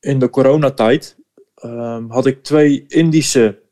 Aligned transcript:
in 0.00 0.18
de 0.18 0.30
coronatijd 0.30 1.16
ehm, 1.54 2.08
had 2.08 2.26
ik 2.26 2.42
twee 2.42 2.84
Indische 2.88 3.62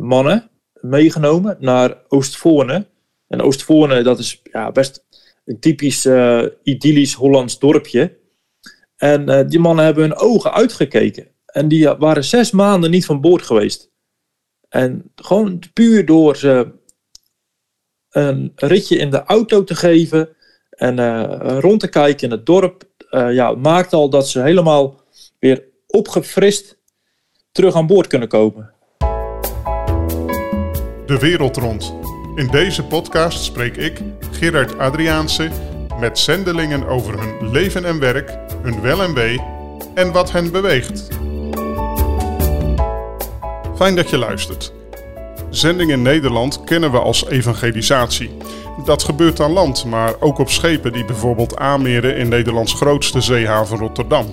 mannen 0.00 0.50
meegenomen 0.80 1.56
naar 1.60 2.02
Oostvoorne. 2.08 2.86
En 3.28 3.42
Oostvoorne, 3.42 4.02
dat 4.02 4.18
is 4.18 4.40
ja, 4.42 4.72
best 4.72 5.04
een 5.44 5.60
typisch 5.60 6.06
uh, 6.06 6.46
idyllisch 6.62 7.14
Hollands 7.14 7.58
dorpje. 7.58 8.18
En 8.96 9.30
uh, 9.30 9.48
die 9.48 9.58
mannen 9.58 9.84
hebben 9.84 10.02
hun 10.02 10.16
ogen 10.16 10.52
uitgekeken. 10.52 11.28
En 11.46 11.68
die 11.68 11.88
waren 11.88 12.24
zes 12.24 12.50
maanden 12.50 12.90
niet 12.90 13.04
van 13.04 13.20
boord 13.20 13.42
geweest. 13.42 13.90
En 14.68 15.12
gewoon 15.14 15.62
puur 15.72 16.06
door 16.06 16.36
ze 16.36 16.72
een 18.10 18.52
ritje 18.54 18.96
in 18.96 19.10
de 19.10 19.22
auto 19.22 19.64
te 19.64 19.74
geven 19.74 20.36
en 20.70 20.98
uh, 20.98 21.58
rond 21.60 21.80
te 21.80 21.88
kijken 21.88 22.24
in 22.24 22.30
het 22.30 22.46
dorp, 22.46 22.84
ja, 23.10 23.54
maakt 23.54 23.92
al 23.92 24.08
dat 24.08 24.28
ze 24.28 24.40
helemaal 24.40 25.00
weer 25.38 25.64
opgefrist 25.86 26.78
terug 27.52 27.74
aan 27.74 27.86
boord 27.86 28.06
kunnen 28.06 28.28
komen. 28.28 28.74
De 31.06 31.18
wereld 31.20 31.56
rond. 31.56 31.94
In 32.34 32.46
deze 32.46 32.84
podcast 32.84 33.44
spreek 33.44 33.76
ik, 33.76 34.00
Gerard 34.30 34.78
Adriaanse, 34.78 35.50
met 36.00 36.18
zendelingen 36.18 36.86
over 36.86 37.20
hun 37.20 37.50
leven 37.50 37.84
en 37.84 37.98
werk, 37.98 38.38
hun 38.62 38.80
wel 38.80 39.02
en 39.02 39.14
wee 39.14 39.40
en 39.94 40.12
wat 40.12 40.32
hen 40.32 40.52
beweegt. 40.52 41.08
Fijn 43.76 43.94
dat 43.94 44.10
je 44.10 44.18
luistert. 44.18 44.75
Zending 45.56 45.90
in 45.90 46.02
Nederland 46.02 46.64
kennen 46.64 46.90
we 46.92 46.98
als 46.98 47.26
evangelisatie. 47.26 48.30
Dat 48.84 49.02
gebeurt 49.02 49.40
aan 49.40 49.52
land, 49.52 49.84
maar 49.84 50.20
ook 50.20 50.38
op 50.38 50.50
schepen 50.50 50.92
die 50.92 51.04
bijvoorbeeld 51.04 51.56
aanmeren 51.56 52.16
in 52.16 52.28
Nederlands 52.28 52.72
grootste 52.72 53.20
zeehaven 53.20 53.78
Rotterdam. 53.78 54.26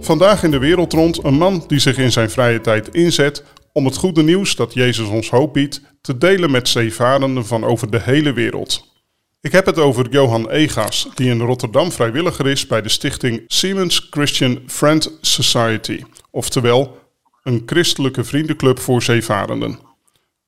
Vandaag 0.00 0.42
in 0.42 0.50
de 0.50 0.58
wereld 0.58 0.92
rond 0.92 1.24
een 1.24 1.34
man 1.34 1.64
die 1.66 1.78
zich 1.78 1.98
in 1.98 2.12
zijn 2.12 2.30
vrije 2.30 2.60
tijd 2.60 2.88
inzet 2.88 3.44
om 3.72 3.84
het 3.84 3.96
goede 3.96 4.22
nieuws 4.22 4.56
dat 4.56 4.74
Jezus 4.74 5.08
ons 5.08 5.30
hoop 5.30 5.52
biedt 5.52 5.80
te 6.00 6.18
delen 6.18 6.50
met 6.50 6.68
zeevarenden 6.68 7.46
van 7.46 7.64
over 7.64 7.90
de 7.90 8.00
hele 8.00 8.32
wereld. 8.32 8.92
Ik 9.40 9.52
heb 9.52 9.66
het 9.66 9.78
over 9.78 10.10
Johan 10.10 10.50
Egas, 10.50 11.08
die 11.14 11.30
in 11.30 11.40
Rotterdam 11.40 11.92
vrijwilliger 11.92 12.46
is 12.46 12.66
bij 12.66 12.82
de 12.82 12.88
stichting 12.88 13.42
Siemens 13.46 14.06
Christian 14.10 14.62
Friend 14.66 15.18
Society, 15.20 16.02
oftewel 16.30 16.98
een 17.42 17.62
christelijke 17.66 18.24
vriendenclub 18.24 18.78
voor 18.78 19.02
zeevarenden. 19.02 19.83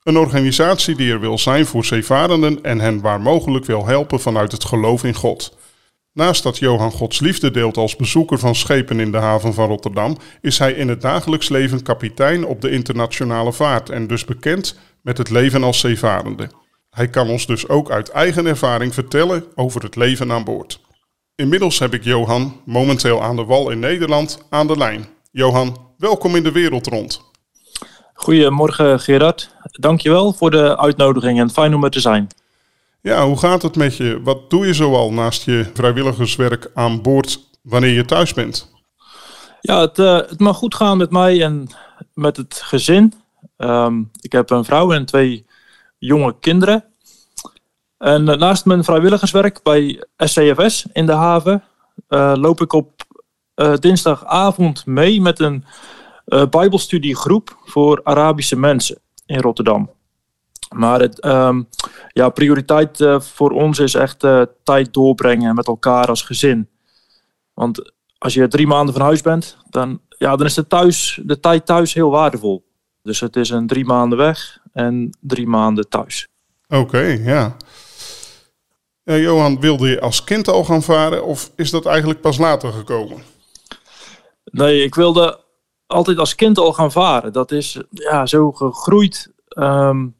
Een 0.07 0.17
organisatie 0.17 0.95
die 0.95 1.11
er 1.11 1.19
wil 1.19 1.37
zijn 1.37 1.65
voor 1.65 1.85
zeevarenden 1.85 2.63
en 2.63 2.79
hen 2.79 3.01
waar 3.01 3.21
mogelijk 3.21 3.65
wil 3.65 3.85
helpen 3.85 4.19
vanuit 4.19 4.51
het 4.51 4.65
geloof 4.65 5.03
in 5.03 5.13
God. 5.13 5.57
Naast 6.13 6.43
dat 6.43 6.57
Johan 6.57 6.91
Gods 6.91 7.19
liefde 7.19 7.51
deelt 7.51 7.77
als 7.77 7.95
bezoeker 7.95 8.39
van 8.39 8.55
schepen 8.55 8.99
in 8.99 9.11
de 9.11 9.17
haven 9.17 9.53
van 9.53 9.67
Rotterdam, 9.67 10.17
is 10.41 10.59
hij 10.59 10.71
in 10.71 10.87
het 10.87 11.01
dagelijks 11.01 11.49
leven 11.49 11.83
kapitein 11.83 12.45
op 12.45 12.61
de 12.61 12.71
internationale 12.71 13.53
vaart 13.53 13.89
en 13.89 14.07
dus 14.07 14.25
bekend 14.25 14.79
met 15.01 15.17
het 15.17 15.29
leven 15.29 15.63
als 15.63 15.79
zeevarende. 15.79 16.49
Hij 16.89 17.07
kan 17.07 17.29
ons 17.29 17.45
dus 17.45 17.67
ook 17.67 17.91
uit 17.91 18.09
eigen 18.09 18.45
ervaring 18.45 18.93
vertellen 18.93 19.45
over 19.55 19.83
het 19.83 19.95
leven 19.95 20.31
aan 20.31 20.43
boord. 20.43 20.81
Inmiddels 21.35 21.79
heb 21.79 21.93
ik 21.93 22.03
Johan, 22.03 22.61
momenteel 22.65 23.23
aan 23.23 23.35
de 23.35 23.45
wal 23.45 23.69
in 23.69 23.79
Nederland, 23.79 24.45
aan 24.49 24.67
de 24.67 24.77
lijn. 24.77 25.05
Johan, 25.31 25.77
welkom 25.97 26.35
in 26.35 26.43
de 26.43 26.51
wereld 26.51 26.87
rond. 26.87 27.25
Goedemorgen 28.19 28.99
Gerard, 28.99 29.55
dankjewel 29.79 30.33
voor 30.33 30.51
de 30.51 30.77
uitnodiging 30.77 31.39
en 31.39 31.49
fijn 31.49 31.75
om 31.75 31.83
er 31.83 31.89
te 31.89 31.99
zijn. 31.99 32.27
Ja, 33.01 33.25
hoe 33.25 33.37
gaat 33.37 33.61
het 33.61 33.75
met 33.75 33.95
je? 33.95 34.21
Wat 34.23 34.49
doe 34.49 34.65
je 34.65 34.73
zoal 34.73 35.13
naast 35.13 35.43
je 35.43 35.65
vrijwilligerswerk 35.73 36.71
aan 36.73 37.01
boord 37.01 37.39
wanneer 37.61 37.93
je 37.93 38.05
thuis 38.05 38.33
bent? 38.33 38.71
Ja, 39.61 39.79
het, 39.79 39.97
uh, 39.97 40.15
het 40.15 40.39
mag 40.39 40.57
goed 40.57 40.75
gaan 40.75 40.97
met 40.97 41.11
mij 41.11 41.43
en 41.43 41.67
met 42.13 42.37
het 42.37 42.61
gezin. 42.63 43.13
Ehm, 43.57 44.01
ik 44.21 44.31
heb 44.31 44.49
een 44.49 44.65
vrouw 44.65 44.91
en 44.91 45.05
twee 45.05 45.45
jonge 45.97 46.35
kinderen. 46.39 46.83
En 47.97 48.29
eh, 48.29 48.37
naast 48.37 48.65
mijn 48.65 48.83
vrijwilligerswerk 48.83 49.63
bij 49.63 50.03
SCFS 50.17 50.85
in 50.93 51.05
de 51.05 51.11
haven 51.11 51.63
uh, 52.09 52.33
loop 52.35 52.61
ik 52.61 52.73
op 52.73 53.05
dinsdagavond 53.79 54.85
mee 54.85 55.21
met 55.21 55.39
een 55.39 55.65
Bijbelstudiegroep 56.49 57.57
voor 57.65 57.99
Arabische 58.03 58.55
mensen 58.55 59.01
in 59.27 59.39
Rotterdam. 59.39 59.89
Maar 60.75 60.99
het, 60.99 61.25
um, 61.25 61.67
ja, 62.13 62.29
prioriteit 62.29 62.99
uh, 62.99 63.19
voor 63.19 63.51
ons 63.51 63.79
is 63.79 63.93
echt 63.93 64.23
uh, 64.23 64.41
tijd 64.63 64.93
doorbrengen 64.93 65.55
met 65.55 65.67
elkaar 65.67 66.07
als 66.07 66.21
gezin. 66.21 66.69
Want 67.53 67.91
als 68.17 68.33
je 68.33 68.47
drie 68.47 68.67
maanden 68.67 68.93
van 68.93 69.03
huis 69.03 69.21
bent, 69.21 69.57
dan, 69.69 70.01
ja, 70.17 70.35
dan 70.35 70.45
is 70.45 70.53
de, 70.53 70.67
thuis, 70.67 71.21
de 71.23 71.39
tijd 71.39 71.65
thuis 71.65 71.93
heel 71.93 72.09
waardevol. 72.09 72.65
Dus 73.01 73.19
het 73.19 73.35
is 73.35 73.49
een 73.49 73.67
drie 73.67 73.85
maanden 73.85 74.17
weg 74.17 74.59
en 74.73 75.17
drie 75.19 75.47
maanden 75.47 75.89
thuis. 75.89 76.27
Oké, 76.67 77.01
ja. 77.01 77.55
Uh, 79.03 79.21
Johan, 79.21 79.59
wilde 79.59 79.89
je 79.89 80.01
als 80.01 80.23
kind 80.23 80.47
al 80.47 80.63
gaan 80.63 80.83
varen 80.83 81.25
of 81.25 81.51
is 81.55 81.71
dat 81.71 81.85
eigenlijk 81.85 82.21
pas 82.21 82.37
later 82.37 82.71
gekomen? 82.71 83.21
Nee, 84.43 84.83
ik 84.83 84.95
wilde 84.95 85.39
altijd 85.87 86.17
als 86.17 86.35
kind 86.35 86.57
al 86.57 86.73
gaan 86.73 86.91
varen. 86.91 87.33
Dat 87.33 87.51
is 87.51 87.81
ja, 87.89 88.25
zo 88.25 88.51
gegroeid. 88.51 89.33
Um, 89.49 90.15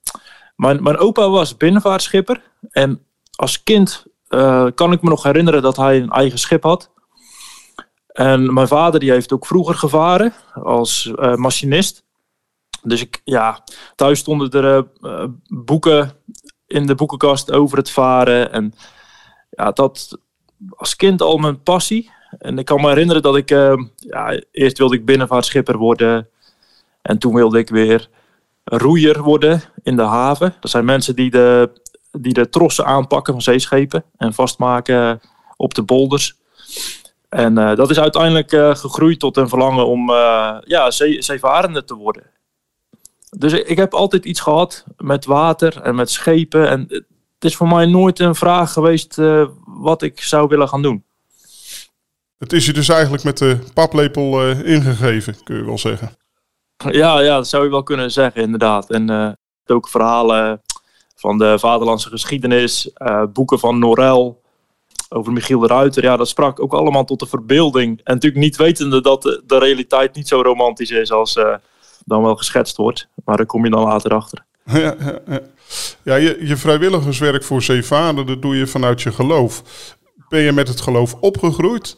mijn, 0.56 0.84
mijn 0.84 0.98
opa 0.98 1.30
was 1.30 1.58
binnenvaartschipper. 1.58 2.42
En 2.70 3.06
als 3.36 3.64
kind 3.64 4.06
uh, 4.30 4.68
kan 4.76 4.92
ik 4.92 5.02
me 5.02 5.10
nog 5.10 5.24
herinneren 5.24 5.62
dat 5.62 5.78
hij 5.78 6.02
een 6.02 6.10
eigen 6.10 6.40
schip 6.40 6.64
had. 6.64 6.92
En 8.08 8.54
mijn 8.54 8.68
vader 8.68 9.00
die 9.00 9.12
heeft 9.12 9.34
ook 9.34 9.46
vroeger 9.46 9.76
gevaren 9.76 10.34
als 10.54 11.06
uh, 11.16 11.36
machinist. 11.36 12.06
Dus 12.82 13.02
ik, 13.02 13.22
ja, 13.24 13.64
thuis 13.96 14.20
stonden 14.20 14.52
er 14.52 14.88
uh, 15.02 15.24
boeken 15.48 16.12
in 16.68 16.88
de 16.88 16.96
boekenkast 16.96 17.52
over 17.52 17.78
het 17.78 17.92
varen. 17.92 18.52
En 18.52 18.74
ja, 19.50 19.72
dat 19.72 20.18
als 20.70 20.96
kind 20.96 21.22
al 21.22 21.38
mijn 21.38 21.64
passie. 21.64 22.12
En 22.40 22.58
ik 22.58 22.66
kan 22.66 22.82
me 22.82 22.88
herinneren 22.88 23.22
dat 23.22 23.36
ik, 23.36 23.50
ja, 23.96 24.42
eerst 24.52 24.78
wilde 24.78 24.96
ik 24.96 25.06
binnenvaartschipper 25.06 25.78
worden. 25.78 26.30
En 27.02 27.18
toen 27.18 27.34
wilde 27.34 27.60
ik 27.60 27.70
weer 27.70 28.10
roeier 28.64 29.22
worden 29.22 29.62
in 29.84 29.96
de 29.96 30.02
haven. 30.02 30.56
Dat 30.60 30.72
zijn 30.72 30.86
mensen 30.86 31.16
die 31.16 31.32
de, 31.32 31.72
die 32.12 32.34
de 32.34 32.50
trossen 32.50 32.86
aanpakken 32.86 33.34
van 33.34 33.42
zeeschepen 33.42 34.04
en 34.18 34.34
vastmaken 34.34 35.22
op 35.56 35.74
de 35.74 35.84
bolders. 35.84 36.36
En 37.30 37.58
uh, 37.58 37.76
dat 37.76 37.90
is 37.90 38.00
uiteindelijk 38.00 38.52
uh, 38.52 38.76
gegroeid 38.76 39.20
tot 39.20 39.38
een 39.38 39.50
verlangen 39.50 39.88
om 39.88 40.10
uh, 40.10 40.58
ja, 40.62 40.92
zee, 40.92 41.20
te 41.20 41.96
worden. 41.98 42.24
Dus 43.30 43.54
ik 43.54 43.78
heb 43.78 43.94
altijd 43.94 44.26
iets 44.26 44.40
gehad 44.40 44.86
met 44.98 45.26
water 45.26 45.82
en 45.82 45.96
met 45.96 46.10
schepen. 46.10 46.70
En 46.70 46.86
het 47.34 47.46
is 47.46 47.56
voor 47.56 47.68
mij 47.68 47.86
nooit 47.86 48.20
een 48.20 48.36
vraag 48.36 48.74
geweest 48.74 49.16
wat 49.66 50.02
ik 50.02 50.22
zou 50.22 50.48
willen 50.48 50.68
gaan 50.68 50.82
doen. 50.82 51.04
Het 52.38 52.54
is 52.54 52.66
je 52.66 52.74
dus 52.74 52.90
eigenlijk 52.90 53.24
met 53.24 53.38
de 53.38 53.58
paplepel 53.74 54.52
ingegeven, 54.52 55.44
kun 55.44 55.56
je 55.56 55.66
wel 55.66 55.78
zeggen. 55.78 56.12
Ja, 56.92 57.20
ja, 57.20 57.36
dat 57.36 57.48
zou 57.48 57.64
je 57.64 57.70
wel 57.70 57.84
kunnen 57.84 58.12
zeggen, 58.12 58.42
inderdaad. 58.42 58.90
En 58.90 59.12
uh, 59.12 59.30
ook 59.66 59.90
verhalen 59.90 60.62
van 61.16 61.38
de 61.38 61.60
vaderlandse 61.60 62.10
geschiedenis, 62.10 62.92
uh, 62.98 63.24
boeken 63.34 63.60
van 63.60 63.80
Norel 63.80 64.42
over 65.10 65.34
Michiel 65.34 65.60
de 65.60 65.68
Ruiter. 65.68 66.04
Ja, 66.04 66.18
dat 66.18 66.28
sprak 66.28 66.60
ook 66.60 66.74
allemaal 66.74 67.06
tot 67.06 67.20
de 67.20 67.28
verbeelding. 67.28 68.02
En 68.04 68.14
natuurlijk 68.14 68.44
niet 68.44 68.56
wetende 68.56 69.02
dat 69.02 69.22
de, 69.22 69.44
de 69.46 69.58
realiteit 69.58 70.16
niet 70.16 70.28
zo 70.28 70.42
romantisch 70.42 70.92
is 70.92 71.12
als 71.12 71.40
dan 72.06 72.24
wel 72.24 72.36
geschetst 72.36 72.78
wordt. 72.78 73.08
Maar 73.26 73.38
daar 73.38 73.46
kom 73.46 73.64
je 73.64 73.70
dan 73.70 73.84
later 73.84 74.14
achter. 74.14 74.46
Ja, 74.68 74.96
ja, 75.00 75.20
ja. 75.28 75.40
ja 76.04 76.16
je, 76.16 76.38
je 76.48 76.58
vrijwilligerswerk 76.58 77.44
voor 77.44 77.62
zeevader, 77.62 78.26
dat 78.26 78.42
doe 78.42 78.56
je 78.56 78.68
vanuit 78.68 79.02
je 79.02 79.12
geloof. 79.12 79.64
Ben 80.30 80.42
je 80.42 80.52
met 80.52 80.68
het 80.68 80.82
geloof 80.82 81.14
opgegroeid? 81.14 81.98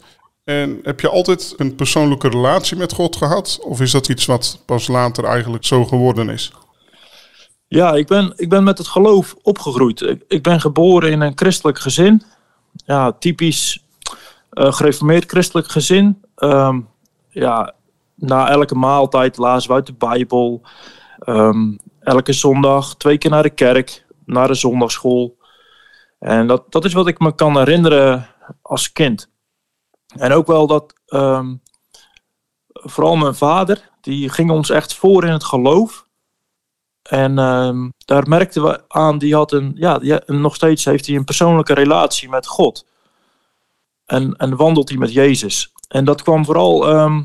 En 0.50 0.80
heb 0.84 1.00
je 1.00 1.10
altijd 1.10 1.54
een 1.58 1.76
persoonlijke 1.76 2.30
relatie 2.30 2.78
met 2.78 2.94
God 2.94 3.16
gehad? 3.16 3.60
Of 3.62 3.82
is 3.82 3.92
dat 3.92 4.10
iets 4.10 4.26
wat 4.26 4.62
pas 4.66 4.88
later 4.88 5.24
eigenlijk 5.24 5.66
zo 5.66 5.86
geworden 5.86 6.30
is? 6.30 6.52
Ja, 7.68 7.94
ik 7.94 8.08
ben, 8.08 8.34
ik 8.36 8.50
ben 8.50 8.64
met 8.64 8.78
het 8.78 8.88
geloof 8.88 9.36
opgegroeid. 9.42 10.16
Ik, 10.28 10.44
ben 10.44 10.62
geboren 10.62 11.12
in 11.12 11.22
een 11.22 11.32
christelijk 11.36 11.80
gezin. 11.80 12.24
Ja, 12.86 13.12
typisch 13.12 13.84
uh, 14.54 14.74
gereformeerd 14.74 15.30
christelijk 15.30 15.68
gezin. 15.68 16.22
Um, 16.36 16.88
ja, 17.30 17.74
na 18.16 18.50
elke 18.50 18.76
maaltijd 18.76 19.38
lazen 19.38 19.70
we 19.70 19.76
uit 19.76 19.86
de 19.86 19.94
Bijbel. 19.94 20.62
Um, 21.26 21.80
elke 22.00 22.34
zondag 22.34 22.96
twee 22.96 23.18
keer 23.18 23.32
naar 23.32 23.44
de 23.44 23.50
kerk, 23.50 24.06
naar 24.26 24.48
de 24.48 24.54
zondagschool. 24.54 25.38
En 26.20 26.48
dat, 26.48 26.72
dat 26.72 26.86
is 26.86 26.94
wat 26.94 27.08
ik 27.08 27.20
me 27.20 27.36
kan 27.36 27.58
herinneren 27.58 28.28
als 28.62 28.92
kind. 28.92 29.30
En 30.18 30.32
ook 30.32 30.48
wel 30.48 30.68
dat 30.68 30.94
um, 31.08 31.62
vooral 32.72 33.16
mijn 33.16 33.36
vader, 33.36 33.90
die 34.02 34.30
ging 34.30 34.52
ons 34.52 34.70
echt 34.70 34.94
voor 34.94 35.26
in 35.26 35.32
het 35.32 35.44
geloof. 35.44 36.08
En 37.02 37.38
um, 37.38 37.94
daar 38.06 38.28
merkten 38.28 38.64
we 38.64 38.84
aan, 38.88 39.18
die 39.18 39.36
had 39.36 39.52
een, 39.52 39.72
ja, 39.76 40.22
nog 40.26 40.56
steeds 40.56 40.86
heeft 40.86 41.06
hij 41.06 41.16
een 41.16 41.24
persoonlijke 41.24 41.74
relatie 41.74 42.30
met 42.30 42.48
God. 42.48 42.88
En, 44.06 44.36
en 44.36 44.56
wandelt 44.56 44.90
hij 44.90 44.98
met 44.98 45.14
Jezus. 45.14 45.74
En 45.88 46.06
dat 46.06 46.22
kwam 46.22 46.46
vooral 46.46 46.88
ehm, 46.88 47.22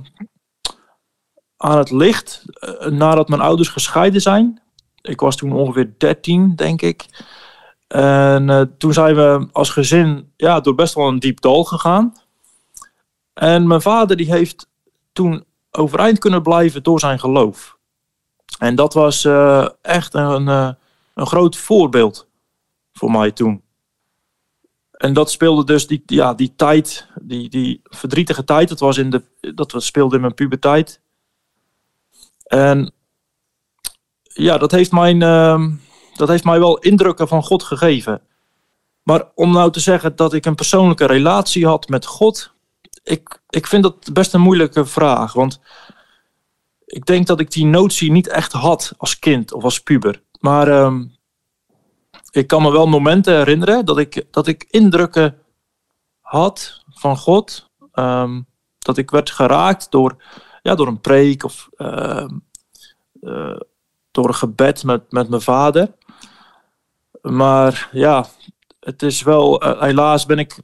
aan 1.57 1.79
het 1.79 1.91
licht 1.91 2.45
eh, 2.47 2.87
nadat 2.87 3.29
mijn 3.29 3.41
ouders 3.41 3.69
gescheiden 3.69 4.21
zijn. 4.21 4.63
Ik 5.03 5.21
was 5.21 5.37
toen 5.37 5.53
ongeveer 5.53 5.95
13, 5.99 6.57
denk 6.57 6.83
ik. 6.83 7.07
En 7.89 8.49
uh, 8.49 8.61
toen 8.79 8.93
zijn 8.93 9.15
we 9.15 9.49
als 9.53 9.71
gezin 9.71 10.33
ja, 10.37 10.61
door 10.61 10.75
best 10.75 10.95
wel 10.95 11.09
een 11.09 11.19
diep 11.19 11.41
dal 11.41 11.65
gegaan. 11.65 12.13
En 13.35 13.67
mijn 13.67 13.83
vader 13.83 14.17
die 14.17 14.33
heeft 14.33 14.69
toen 15.13 15.45
overeind 15.71 16.19
kunnen 16.19 16.43
blijven 16.43 16.83
door 16.83 17.01
zijn 17.01 17.19
geloof. 17.19 17.77
En 18.59 18.75
dat 18.75 18.95
was 18.95 19.25
uh, 19.25 19.69
echt 19.83 20.15
een, 20.15 20.47
uh, 20.47 20.71
een 21.15 21.27
groot 21.27 21.57
voorbeeld 21.57 22.29
voor 22.93 23.11
mij 23.11 23.31
toen. 23.31 23.63
En 24.91 25.13
dat 25.13 25.31
speelde 25.31 25.65
dus 25.65 25.87
die, 25.87 26.03
ja, 26.07 26.35
die 26.35 26.53
tijd, 26.57 27.09
die, 27.23 27.49
die 27.49 27.81
verdrietige 27.85 28.45
tijd, 28.45 28.69
dat, 28.69 28.81
was 28.81 28.99
in 28.99 29.11
de, 29.11 29.23
dat 29.55 29.75
speelde 29.77 30.15
in 30.15 30.21
mijn 30.21 30.35
puberteit. 30.35 31.01
En 32.45 32.93
ja, 34.23 34.59
dat 34.59 34.71
heeft, 34.71 34.93
mijn, 34.93 35.21
uh, 35.21 35.67
dat 36.15 36.29
heeft 36.29 36.45
mij 36.45 36.59
wel 36.59 36.79
indrukken 36.79 37.29
van 37.29 37.43
God 37.43 37.63
gegeven. 37.63 38.23
Maar 39.03 39.31
om 39.35 39.53
nou 39.53 39.71
te 39.71 39.81
zeggen 39.81 40.17
dat 40.17 40.33
ik 40.33 40.47
een 40.47 40.55
persoonlijke 40.55 41.07
relatie 41.07 41.67
had 41.67 41.89
met 41.89 42.07
God, 42.07 42.54
ik, 43.05 43.43
ik 43.49 43.67
vind 43.67 43.83
dat 43.83 44.13
best 44.13 44.35
een 44.35 44.41
moeilijke 44.41 44.85
vraag. 44.85 45.33
Want 45.33 45.61
ik 46.85 47.07
denk 47.07 47.27
dat 47.27 47.41
ik 47.41 47.51
die 47.51 47.67
notie 47.67 48.11
niet 48.11 48.29
echt 48.29 48.53
had 48.53 48.93
als 48.97 49.19
kind 49.19 49.53
of 49.53 49.65
als 49.65 49.83
puber. 49.83 50.23
Maar 50.41 50.69
um, 50.69 51.17
ik 52.31 52.47
kan 52.47 52.63
me 52.63 52.71
wel 52.71 52.87
momenten 52.87 53.37
herinneren 53.37 53.85
dat 53.85 53.99
ik, 53.99 54.27
dat 54.31 54.47
ik 54.47 54.67
indrukken 54.71 55.39
had 56.21 56.85
van 56.91 57.17
God. 57.17 57.71
Um, 57.95 58.47
dat 58.79 58.97
ik 58.97 59.11
werd 59.11 59.31
geraakt 59.31 59.91
door, 59.91 60.17
ja, 60.63 60.75
door 60.75 60.87
een 60.87 61.01
preek 61.01 61.45
of 61.45 61.69
uh, 61.77 62.29
uh, 63.21 63.61
door 64.11 64.29
een 64.29 64.35
gebed 64.35 64.85
met, 64.85 65.13
met 65.13 65.29
mijn 65.29 65.43
vader. 65.43 65.93
Maar 67.23 67.89
ja, 67.93 68.27
het 68.81 69.03
is 69.03 69.23
wel, 69.23 69.65
uh, 69.65 69.81
helaas 69.81 70.27
ben 70.27 70.39
ik 70.39 70.59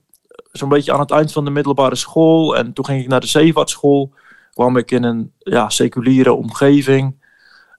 zo'n 0.53 0.69
beetje 0.69 0.93
aan 0.93 1.01
het 1.01 1.11
eind 1.11 1.33
van 1.33 1.45
de 1.45 1.51
middelbare 1.51 1.95
school. 1.95 2.57
En 2.57 2.73
toen 2.73 2.85
ging 2.85 3.03
ik 3.03 3.09
naar 3.09 3.21
de 3.21 3.27
zeevaartschool. 3.27 4.15
Kwam 4.51 4.77
ik 4.77 4.91
in 4.91 5.03
een 5.03 5.33
ja, 5.39 5.69
seculiere 5.69 6.33
omgeving. 6.33 7.25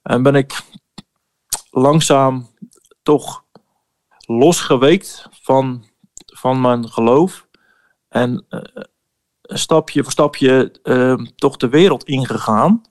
En 0.02 0.22
ben 0.22 0.34
ik 0.34 0.60
langzaam 1.70 2.48
toch 3.02 3.44
losgeweekt 4.26 5.28
van, 5.30 5.84
van 6.26 6.60
mijn 6.60 6.88
geloof. 6.88 7.46
En 8.08 8.46
uh, 8.50 8.60
stapje 9.42 10.02
voor 10.02 10.12
stapje 10.12 10.74
uh, 10.82 11.26
toch 11.36 11.56
de 11.56 11.68
wereld 11.68 12.04
ingegaan. 12.04 12.82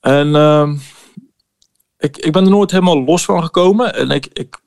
En 0.00 0.28
uh, 0.28 0.72
ik, 1.98 2.16
ik 2.16 2.32
ben 2.32 2.44
er 2.44 2.50
nooit 2.50 2.70
helemaal 2.70 3.04
los 3.04 3.24
van 3.24 3.42
gekomen. 3.42 3.94
En 3.94 4.10
ik, 4.10 4.26
ik, 4.26 4.58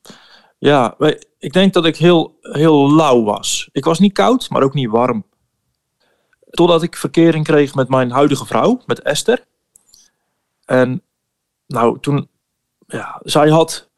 ja, 0.63 0.95
ik 1.39 1.53
denk 1.53 1.73
dat 1.73 1.85
ik 1.85 1.97
heel, 1.97 2.37
heel 2.41 2.93
lauw 2.93 3.23
was. 3.23 3.69
Ik 3.71 3.85
was 3.85 3.99
niet 3.99 4.13
koud, 4.13 4.49
maar 4.49 4.63
ook 4.63 4.73
niet 4.73 4.89
warm. 4.89 5.25
Totdat 6.49 6.83
ik 6.83 6.95
verkering 6.95 7.45
kreeg 7.45 7.75
met 7.75 7.89
mijn 7.89 8.11
huidige 8.11 8.45
vrouw, 8.45 8.81
met 8.85 9.01
Esther. 9.01 9.45
En 10.65 11.01
nou, 11.67 11.99
toen, 11.99 12.29
ja, 12.87 13.19
zij 13.23 13.49
had 13.49 13.89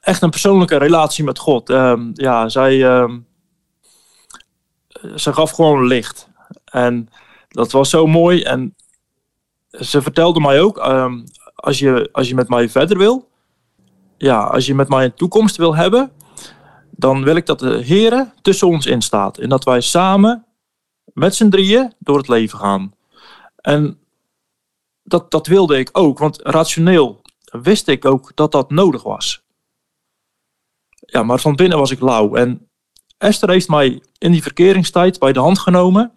echt 0.00 0.22
een 0.22 0.30
persoonlijke 0.30 0.76
relatie 0.76 1.24
met 1.24 1.38
God. 1.38 1.70
Um, 1.70 2.10
ja, 2.14 2.48
zij, 2.48 3.00
um, 3.00 3.26
ze 5.16 5.32
gaf 5.32 5.50
gewoon 5.50 5.86
licht. 5.86 6.28
En 6.64 7.08
dat 7.48 7.72
was 7.72 7.90
zo 7.90 8.06
mooi. 8.06 8.42
En 8.42 8.74
ze 9.70 10.02
vertelde 10.02 10.40
mij 10.40 10.60
ook, 10.60 10.86
um, 10.86 11.24
als, 11.54 11.78
je, 11.78 12.08
als 12.12 12.28
je 12.28 12.34
met 12.34 12.48
mij 12.48 12.68
verder 12.68 12.98
wil, 12.98 13.27
ja, 14.18 14.42
als 14.42 14.66
je 14.66 14.74
met 14.74 14.88
mij 14.88 15.04
een 15.04 15.14
toekomst 15.14 15.56
wil 15.56 15.74
hebben, 15.74 16.12
dan 16.90 17.24
wil 17.24 17.36
ik 17.36 17.46
dat 17.46 17.58
de 17.58 17.76
Heer 17.76 18.32
tussen 18.42 18.68
ons 18.68 18.86
instaat. 18.86 19.38
En 19.38 19.48
dat 19.48 19.64
wij 19.64 19.80
samen 19.80 20.44
met 21.12 21.34
z'n 21.34 21.48
drieën 21.48 21.92
door 21.98 22.16
het 22.16 22.28
leven 22.28 22.58
gaan. 22.58 22.94
En 23.56 23.98
dat, 25.02 25.30
dat 25.30 25.46
wilde 25.46 25.78
ik 25.78 25.88
ook, 25.92 26.18
want 26.18 26.40
rationeel 26.42 27.22
wist 27.44 27.88
ik 27.88 28.04
ook 28.04 28.32
dat 28.34 28.52
dat 28.52 28.70
nodig 28.70 29.02
was. 29.02 29.42
Ja, 30.90 31.22
maar 31.22 31.38
van 31.38 31.56
binnen 31.56 31.78
was 31.78 31.90
ik 31.90 32.00
lauw. 32.00 32.34
En 32.34 32.68
Esther 33.18 33.50
heeft 33.50 33.68
mij 33.68 34.02
in 34.18 34.32
die 34.32 34.42
verkeringstijd 34.42 35.18
bij 35.18 35.32
de 35.32 35.40
hand 35.40 35.58
genomen 35.58 36.12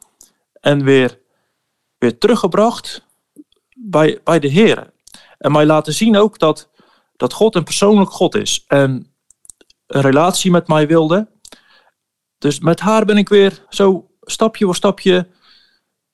en 0.54 0.84
weer, 0.84 1.20
weer 1.98 2.18
teruggebracht 2.18 3.06
bij, 3.76 4.20
bij 4.24 4.40
de 4.40 4.48
Heer. 4.48 4.94
En 5.38 5.52
mij 5.52 5.66
laten 5.66 5.94
zien 5.94 6.18
ook 6.18 6.40
dat, 6.40 6.70
dat 7.22 7.34
God 7.34 7.56
een 7.56 7.64
persoonlijk 7.64 8.12
God 8.12 8.36
is. 8.36 8.64
En 8.68 9.14
een 9.88 10.02
relatie 10.02 10.52
met 10.52 10.68
mij 10.68 10.88
wilde. 10.88 11.30
Dus 12.38 12.60
met 12.60 12.80
haar 12.80 13.06
ben 13.06 13.18
ik 13.18 13.30
weer 13.30 13.66
zo 13.70 14.10
stapje 14.22 14.66
voor 14.66 14.76
stapje 14.76 15.30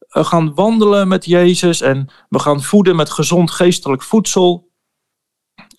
eh, 0.10 0.26
gaan 0.26 0.54
wandelen 0.54 1.08
met 1.08 1.26
Jezus. 1.26 1.82
En 1.82 2.10
we 2.30 2.40
gaan 2.40 2.62
voeden 2.62 2.96
met 2.96 3.10
gezond 3.10 3.52
geestelijk 3.52 4.04
voedsel. 4.04 4.72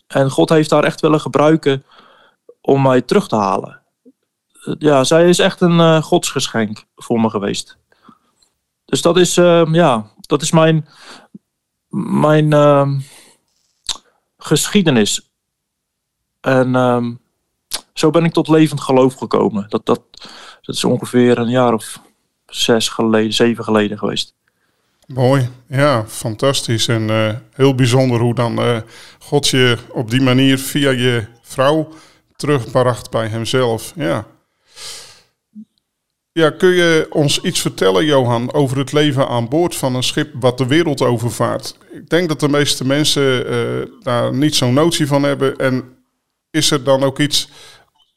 En 0.07 0.31
God 0.31 0.49
heeft 0.49 0.71
daar 0.71 0.85
echt 0.85 1.01
willen 1.01 1.21
gebruiken 1.21 1.85
om 2.61 2.83
mij 2.83 3.03
terug 3.03 3.29
te 3.29 3.37
halen. 3.37 3.83
Ja, 4.79 5.05
zij 5.05 5.29
is 5.29 5.39
echt 5.39 5.61
een 5.61 5.79
uh, 5.79 6.03
godsgeschenk 6.03 6.85
voor 6.97 7.21
me 7.21 7.31
geweest. 7.31 7.79
Dus 8.85 9.03
dat 9.03 9.17
is, 9.17 9.35
ja, 9.73 10.11
dat 10.21 10.43
is 10.43 10.51
mijn, 10.51 10.89
mijn 12.21 12.51
uh, 12.55 12.89
geschiedenis. 14.49 15.31
En 16.41 16.75
um, 16.75 17.21
zo 17.95 18.11
ben 18.11 18.25
ik 18.25 18.33
tot 18.33 18.49
levend 18.49 18.81
geloof 18.81 19.15
gekomen. 19.15 19.67
Dat, 19.69 19.87
dat, 19.87 20.03
dat 20.61 20.75
is 20.75 20.85
ongeveer 20.85 21.39
een 21.39 21.51
jaar 21.51 21.73
of 21.73 22.01
zes 22.47 22.89
geleden, 22.89 23.33
zeven 23.33 23.65
geleden 23.65 23.99
geweest. 23.99 24.35
Mooi, 25.07 25.49
ja, 25.69 26.05
fantastisch. 26.07 26.89
En 26.89 27.09
uh, 27.09 27.35
heel 27.53 27.75
bijzonder 27.75 28.21
hoe 28.21 28.35
dan 28.35 28.61
uh, 28.61 28.81
God 29.19 29.49
je 29.49 29.79
op 29.93 30.11
die 30.11 30.21
manier 30.21 30.59
via 30.59 30.91
je 30.91 31.27
vrouw 31.43 31.89
terugbracht 32.37 33.11
bij 33.11 33.27
hemzelf. 33.27 33.93
Ja. 33.97 34.27
Ja, 36.39 36.51
kun 36.51 36.69
je 36.69 37.07
ons 37.11 37.41
iets 37.41 37.61
vertellen, 37.61 38.05
Johan, 38.05 38.53
over 38.53 38.79
het 38.79 38.93
leven 38.93 39.29
aan 39.29 39.49
boord 39.49 39.77
van 39.77 39.95
een 39.95 40.03
schip 40.03 40.35
wat 40.41 40.59
de 40.59 40.67
wereld 40.67 41.03
overvaart? 41.03 41.79
Ik 41.91 42.09
denk 42.09 42.29
dat 42.29 42.41
de 42.41 42.49
meeste 42.49 42.87
mensen 42.87 43.53
uh, 43.53 43.87
daar 44.03 44.35
niet 44.35 44.55
zo'n 44.55 44.75
notie 44.75 45.07
van 45.07 45.23
hebben. 45.23 45.57
En 45.57 45.97
is 46.51 46.71
er 46.71 46.85
dan 46.85 47.03
ook 47.03 47.19
iets 47.19 47.49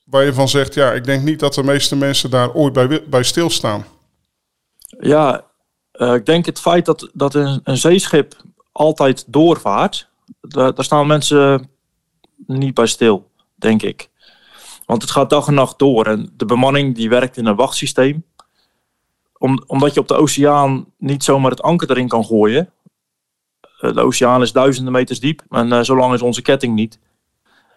waar 0.06 0.24
je 0.24 0.34
van 0.34 0.50
zegt, 0.50 0.74
ja, 0.74 0.92
ik 0.92 1.04
denk 1.04 1.24
niet 1.24 1.40
dat 1.40 1.54
de 1.54 1.64
meeste 1.64 1.96
mensen 1.96 2.30
daar 2.30 2.54
ooit 2.54 2.74
bij, 2.74 3.04
bij 3.10 3.24
stilstaan? 3.24 3.86
Ja, 5.00 5.46
uh, 5.94 6.14
ik 6.14 6.26
denk 6.26 6.46
het 6.46 6.60
feit 6.60 6.86
dat, 6.86 7.10
dat 7.14 7.34
een, 7.34 7.60
een 7.64 7.78
zeeschip 7.78 8.36
altijd 8.72 9.24
doorvaart, 9.28 10.10
daar 10.42 10.84
staan 10.84 11.08
mensen 11.08 11.70
niet 12.48 12.74
bij 12.74 12.88
stil, 12.88 13.32
denk 13.56 13.82
ik. 13.82 14.10
Want 14.92 15.04
het 15.04 15.12
gaat 15.12 15.30
dag 15.30 15.48
en 15.48 15.54
nacht 15.54 15.80
door 15.80 16.06
en 16.06 16.34
de 16.38 16.46
bemanning 16.46 16.96
die 16.96 17.10
werkt 17.10 17.38
in 17.38 17.46
een 17.46 17.56
wachtsysteem. 17.56 18.26
Om, 19.38 19.64
omdat 19.68 19.94
je 19.94 20.00
op 20.00 20.08
de 20.08 20.14
oceaan 20.14 20.86
niet 20.98 21.24
zomaar 21.24 21.52
het 21.52 21.62
anker 21.62 21.90
erin 21.90 22.08
kan 22.08 22.26
gooien. 22.26 22.74
Eh, 23.80 23.94
de 23.94 24.02
oceaan 24.02 24.42
is 24.42 24.52
duizenden 24.52 24.94
meters 24.94 25.20
diep 25.20 25.44
en 25.50 25.68
uh, 25.68 25.82
zo 25.82 25.96
lang 25.96 26.14
is 26.14 26.22
onze 26.22 26.42
ketting 26.42 26.76
niet. 26.76 27.00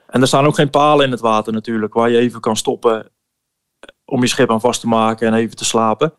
En 0.06 0.20
er 0.20 0.26
staan 0.26 0.46
ook 0.46 0.54
geen 0.54 0.70
palen 0.70 1.04
in 1.04 1.10
het 1.10 1.20
water 1.20 1.52
natuurlijk, 1.52 1.94
waar 1.94 2.10
je 2.10 2.18
even 2.18 2.40
kan 2.40 2.56
stoppen 2.56 3.10
om 4.04 4.20
je 4.20 4.26
schip 4.26 4.50
aan 4.50 4.60
vast 4.60 4.80
te 4.80 4.88
maken 4.88 5.26
en 5.26 5.34
even 5.34 5.56
te 5.56 5.64
slapen. 5.64 6.14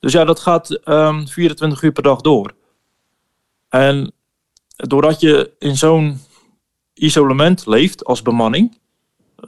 Dus 0.00 0.12
ja, 0.12 0.24
dat 0.24 0.40
gaat 0.40 0.70
um, 0.70 0.78
ehm, 0.84 1.26
24 1.26 1.82
uur 1.82 1.92
per 1.92 2.02
dag 2.02 2.20
door. 2.20 2.54
En 3.68 4.12
doordat 4.76 5.20
je 5.20 5.52
in 5.58 5.76
zo'n 5.76 6.20
isolement 6.94 7.66
leeft 7.66 8.04
als 8.04 8.22
bemanning, 8.22 8.78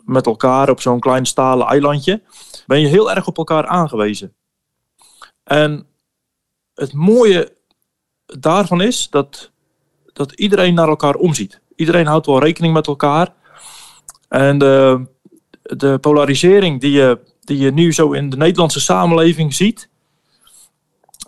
met 0.04 0.26
elkaar 0.26 0.70
op 0.70 0.80
zo'n 0.80 1.00
klein 1.00 1.26
stalen 1.26 1.66
eilandje, 1.66 2.22
ben 2.66 2.80
je 2.80 2.86
heel 2.86 3.10
erg 3.10 3.26
op 3.26 3.38
elkaar 3.38 3.66
aangewezen. 3.66 4.34
En 5.44 5.86
het 6.74 6.92
mooie 6.92 7.52
daarvan 8.26 8.80
is 8.80 9.10
dat, 9.10 9.50
dat 10.12 10.32
iedereen 10.32 10.74
naar 10.74 10.88
elkaar 10.88 11.14
omziet. 11.14 11.60
Iedereen 11.76 12.06
houdt 12.06 12.26
wel 12.26 12.40
rekening 12.40 12.74
met 12.74 12.86
elkaar. 12.86 13.34
En 14.28 14.58
de, 14.58 15.06
de 15.62 15.98
polarisering 15.98 16.80
die 16.80 16.92
je, 16.92 17.18
die 17.40 17.58
je 17.58 17.72
nu 17.72 17.92
zo 17.92 18.12
in 18.12 18.30
de 18.30 18.36
Nederlandse 18.36 18.80
samenleving 18.80 19.54
ziet, 19.54 19.88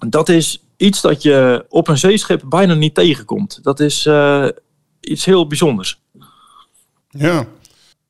dat 0.09 0.28
is 0.28 0.62
iets 0.76 1.00
dat 1.00 1.23
je 1.23 1.64
op 1.68 1.88
een 1.88 1.99
zeeschip 1.99 2.42
bijna 2.49 2.75
niet 2.75 2.94
tegenkomt. 2.94 3.62
Dat 3.62 3.80
is 3.80 4.06
uh, 4.06 4.49
iets 5.00 5.25
heel 5.25 5.47
bijzonders. 5.47 6.02
Ja, 7.09 7.47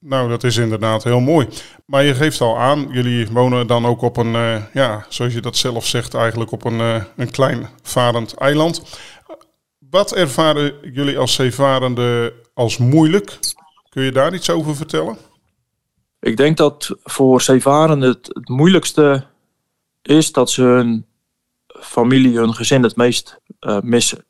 Nou, 0.07 0.29
dat 0.29 0.45
is 0.45 0.57
inderdaad 0.57 1.05
heel 1.05 1.21
mooi. 1.21 1.49
Maar 1.87 2.05
je 2.05 2.15
geeft 2.15 2.41
al 2.41 2.59
aan, 2.59 2.89
jullie 2.91 3.29
wonen 3.29 3.67
dan 3.67 3.87
ook 3.87 4.03
op 4.03 4.17
een, 4.17 4.35
uh, 4.35 4.63
ja, 4.73 5.07
zoals 5.09 5.33
je 5.33 5.41
dat 5.41 5.57
zelf 5.57 5.87
zegt, 5.87 6.15
eigenlijk 6.15 6.51
op 6.51 6.65
een, 6.65 6.79
uh, 6.79 7.03
een 7.17 7.31
klein 7.31 7.69
varend 7.83 8.35
eiland. 8.35 8.99
Wat 9.91 10.15
ervaren 10.15 10.75
jullie 10.93 11.19
als 11.19 11.35
zeevarenden 11.35 12.33
als 12.55 12.79
moeilijk? 12.79 13.39
Kun 13.89 14.03
je 14.03 14.13
daar 14.13 14.35
iets 14.35 14.51
over 14.51 14.77
vertellen? 14.77 15.17
Ik 16.21 16.37
denk 16.37 16.57
dat 16.57 16.97
voor 17.03 17.41
zeevarenden 17.41 18.09
het, 18.09 18.49
moeilijkste 18.49 19.27
is 20.03 20.33
dat 20.33 20.51
ze 20.51 20.63
hun 20.63 21.07
familie, 21.81 22.39
hun 22.39 22.55
gezin 22.55 22.83
het 22.83 22.97
meest 22.97 23.41
uh, 23.61 23.81
missen. 23.81 24.25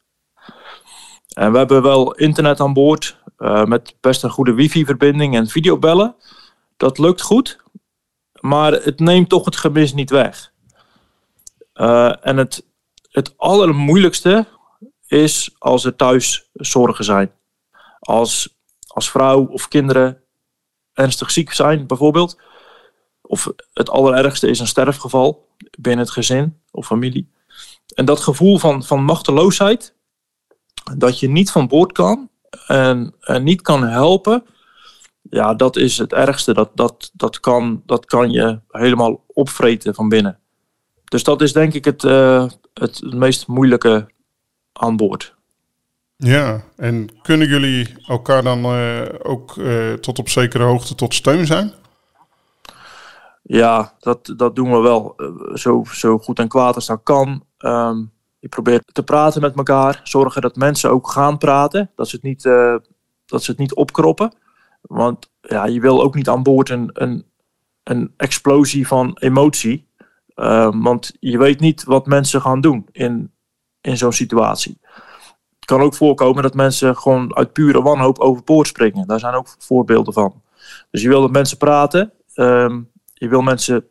En 1.34 1.52
we 1.52 1.58
hebben 1.58 1.82
wel 1.82 2.14
internet 2.14 2.60
aan 2.60 2.72
boord 2.72 3.18
uh, 3.38 3.64
met 3.64 3.96
best 4.00 4.22
een 4.22 4.30
goede 4.30 4.54
wifi-verbinding 4.54 5.36
en 5.36 5.46
videobellen. 5.46 6.16
Dat 6.76 6.98
lukt 6.98 7.20
goed, 7.22 7.58
maar 8.40 8.72
het 8.72 9.00
neemt 9.00 9.28
toch 9.28 9.44
het 9.44 9.56
gemis 9.56 9.92
niet 9.92 10.10
weg. 10.10 10.52
Uh, 11.74 12.26
en 12.26 12.36
het, 12.36 12.66
het 13.10 13.38
allermoeilijkste 13.38 14.46
is 15.06 15.54
als 15.58 15.84
er 15.84 15.96
thuis 15.96 16.48
zorgen 16.52 17.04
zijn. 17.04 17.32
Als, 18.00 18.56
als 18.86 19.10
vrouw 19.10 19.46
of 19.46 19.68
kinderen 19.68 20.22
ernstig 20.92 21.30
ziek 21.30 21.52
zijn, 21.52 21.86
bijvoorbeeld. 21.86 22.40
Of 23.20 23.48
het 23.72 23.90
allerergste 23.90 24.48
is 24.48 24.60
een 24.60 24.66
sterfgeval 24.66 25.48
binnen 25.78 26.04
het 26.04 26.14
gezin 26.14 26.60
of 26.70 26.86
familie. 26.86 27.32
En 27.94 28.04
dat 28.04 28.20
gevoel 28.20 28.58
van, 28.58 28.84
van 28.84 29.04
machteloosheid, 29.04 29.93
dat 30.96 31.20
je 31.20 31.28
niet 31.28 31.50
van 31.50 31.68
boord 31.68 31.92
kan 31.92 32.28
en, 32.66 33.14
en 33.20 33.42
niet 33.42 33.62
kan 33.62 33.84
helpen, 33.86 34.44
ja, 35.30 35.54
dat 35.54 35.76
is 35.76 35.98
het 35.98 36.12
ergste. 36.12 36.54
Dat, 36.54 36.70
dat, 36.74 37.10
dat, 37.12 37.40
kan, 37.40 37.82
dat 37.86 38.04
kan 38.06 38.30
je 38.30 38.60
helemaal 38.68 39.24
opvreten 39.26 39.94
van 39.94 40.08
binnen. 40.08 40.38
Dus 41.04 41.24
dat 41.24 41.42
is 41.42 41.52
denk 41.52 41.72
ik 41.72 41.84
het, 41.84 42.02
uh, 42.02 42.50
het 42.74 43.14
meest 43.14 43.46
moeilijke 43.46 44.10
aan 44.72 44.96
boord. 44.96 45.34
Ja, 46.16 46.64
en 46.76 47.08
kunnen 47.22 47.48
jullie 47.48 47.94
elkaar 48.06 48.42
dan 48.42 48.64
uh, 48.64 49.02
ook 49.22 49.56
uh, 49.56 49.92
tot 49.92 50.18
op 50.18 50.28
zekere 50.28 50.64
hoogte 50.64 50.94
tot 50.94 51.14
steun 51.14 51.46
zijn? 51.46 51.72
Ja, 53.42 53.94
dat, 53.98 54.32
dat 54.36 54.56
doen 54.56 54.70
we 54.70 54.78
wel 54.78 55.14
zo, 55.54 55.84
zo 55.92 56.18
goed 56.18 56.38
en 56.38 56.48
kwaad 56.48 56.74
als 56.74 56.86
dat 56.86 57.00
kan. 57.02 57.44
Um, 57.58 58.12
je 58.44 58.50
probeert 58.50 58.94
te 58.94 59.02
praten 59.02 59.40
met 59.40 59.56
elkaar, 59.56 60.00
zorgen 60.02 60.42
dat 60.42 60.56
mensen 60.56 60.90
ook 60.90 61.10
gaan 61.10 61.38
praten, 61.38 61.90
dat 61.96 62.08
ze 62.08 62.16
het 62.16 62.24
niet, 62.24 62.44
uh, 62.44 62.76
dat 63.26 63.42
ze 63.42 63.50
het 63.50 63.60
niet 63.60 63.74
opkroppen. 63.74 64.34
Want 64.80 65.30
ja, 65.40 65.66
je 65.66 65.80
wil 65.80 66.02
ook 66.02 66.14
niet 66.14 66.28
aan 66.28 66.42
boord 66.42 66.70
een, 66.70 66.90
een, 66.92 67.24
een 67.82 68.12
explosie 68.16 68.86
van 68.86 69.16
emotie. 69.20 69.88
Uh, 70.36 70.68
want 70.74 71.16
je 71.20 71.38
weet 71.38 71.60
niet 71.60 71.84
wat 71.84 72.06
mensen 72.06 72.40
gaan 72.40 72.60
doen 72.60 72.86
in, 72.92 73.32
in 73.80 73.96
zo'n 73.96 74.12
situatie. 74.12 74.78
Het 75.56 75.64
kan 75.64 75.80
ook 75.80 75.94
voorkomen 75.94 76.42
dat 76.42 76.54
mensen 76.54 76.96
gewoon 76.96 77.36
uit 77.36 77.52
pure 77.52 77.82
wanhoop 77.82 78.18
overboord 78.18 78.66
springen. 78.66 79.06
Daar 79.06 79.20
zijn 79.20 79.34
ook 79.34 79.54
voorbeelden 79.58 80.12
van. 80.12 80.42
Dus 80.90 81.02
je 81.02 81.08
wil 81.08 81.20
dat 81.20 81.30
mensen 81.30 81.56
praten. 81.56 82.12
Uh, 82.34 82.76
je 83.14 83.28
wil 83.28 83.42
mensen 83.42 83.86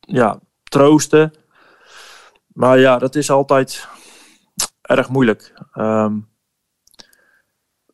ja, 0.00 0.40
troosten. 0.62 1.32
Maar 2.54 2.78
ja, 2.78 2.98
dat 2.98 3.14
is 3.14 3.30
altijd 3.30 3.88
erg 4.82 5.08
moeilijk. 5.08 5.52
Um, 5.74 6.28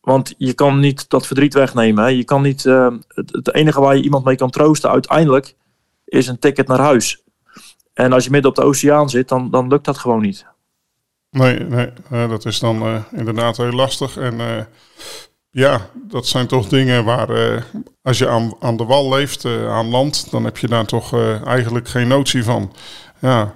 want 0.01 0.33
je 0.37 0.53
kan 0.53 0.79
niet 0.79 1.09
dat 1.09 1.27
verdriet 1.27 1.53
wegnemen. 1.53 2.15
Je 2.15 2.23
kan 2.23 2.41
niet, 2.41 2.65
uh, 2.65 2.93
het, 3.07 3.53
enige 3.53 3.81
waar 3.81 3.95
je 3.95 4.03
iemand 4.03 4.25
mee 4.25 4.35
kan 4.35 4.49
troosten 4.49 4.89
uiteindelijk 4.89 5.55
is 6.05 6.27
een 6.27 6.39
ticket 6.39 6.67
naar 6.67 6.79
huis. 6.79 7.23
En 7.93 8.13
als 8.13 8.23
je 8.23 8.31
midden 8.31 8.49
op 8.49 8.55
de 8.55 8.63
oceaan 8.63 9.09
zit, 9.09 9.27
dan, 9.27 9.51
dan 9.51 9.67
lukt 9.67 9.85
dat 9.85 9.97
gewoon 9.97 10.21
niet. 10.21 10.45
Nee, 11.29 11.59
nee 11.59 11.89
uh, 12.11 12.29
dat 12.29 12.45
is 12.45 12.59
dan 12.59 12.83
uh, 12.83 13.03
inderdaad 13.11 13.57
heel 13.57 13.71
lastig. 13.71 14.17
En 14.17 14.67
ja, 15.49 15.89
dat 15.93 16.27
zijn 16.27 16.47
toch 16.47 16.67
dingen 16.67 17.05
waar 17.05 17.63
als 18.01 18.17
je 18.17 18.27
aan, 18.27 18.53
aan 18.59 18.77
de 18.77 18.85
wal 18.85 19.09
leeft, 19.09 19.45
aan 19.45 19.89
land, 19.89 20.31
dan 20.31 20.43
heb 20.43 20.57
je 20.57 20.67
daar 20.67 20.85
toch 20.85 21.13
eigenlijk 21.45 21.87
geen 21.87 22.07
notie 22.07 22.43
van. 22.43 22.73
Ja, 23.19 23.53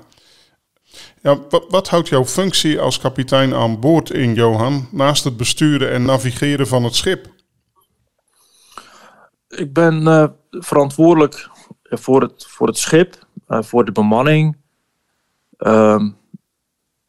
ja, 1.26 1.40
wat, 1.70 1.90
houdt 1.90 2.08
jouw 2.08 2.26
functie 2.26 2.80
als 2.80 3.00
kapitein 3.00 3.54
aan 3.54 3.80
boord 3.80 4.10
in, 4.10 4.34
Johan, 4.34 4.88
naast 4.92 5.24
het 5.24 5.38
besturen 5.38 5.92
en 5.92 6.06
navigeren 6.06 6.68
van 6.68 6.84
het 6.84 6.96
schip? 6.96 7.28
Ik 9.48 9.74
ben 9.74 10.02
uh, 10.02 10.28
verantwoordelijk 10.50 11.50
voor 11.84 12.22
het, 12.22 12.46
voor 12.48 12.68
het 12.68 12.78
schip, 12.78 13.28
uh, 13.48 13.62
voor 13.62 13.86
de 13.86 13.92
bemanning. 13.92 14.58
Uh, 15.58 16.04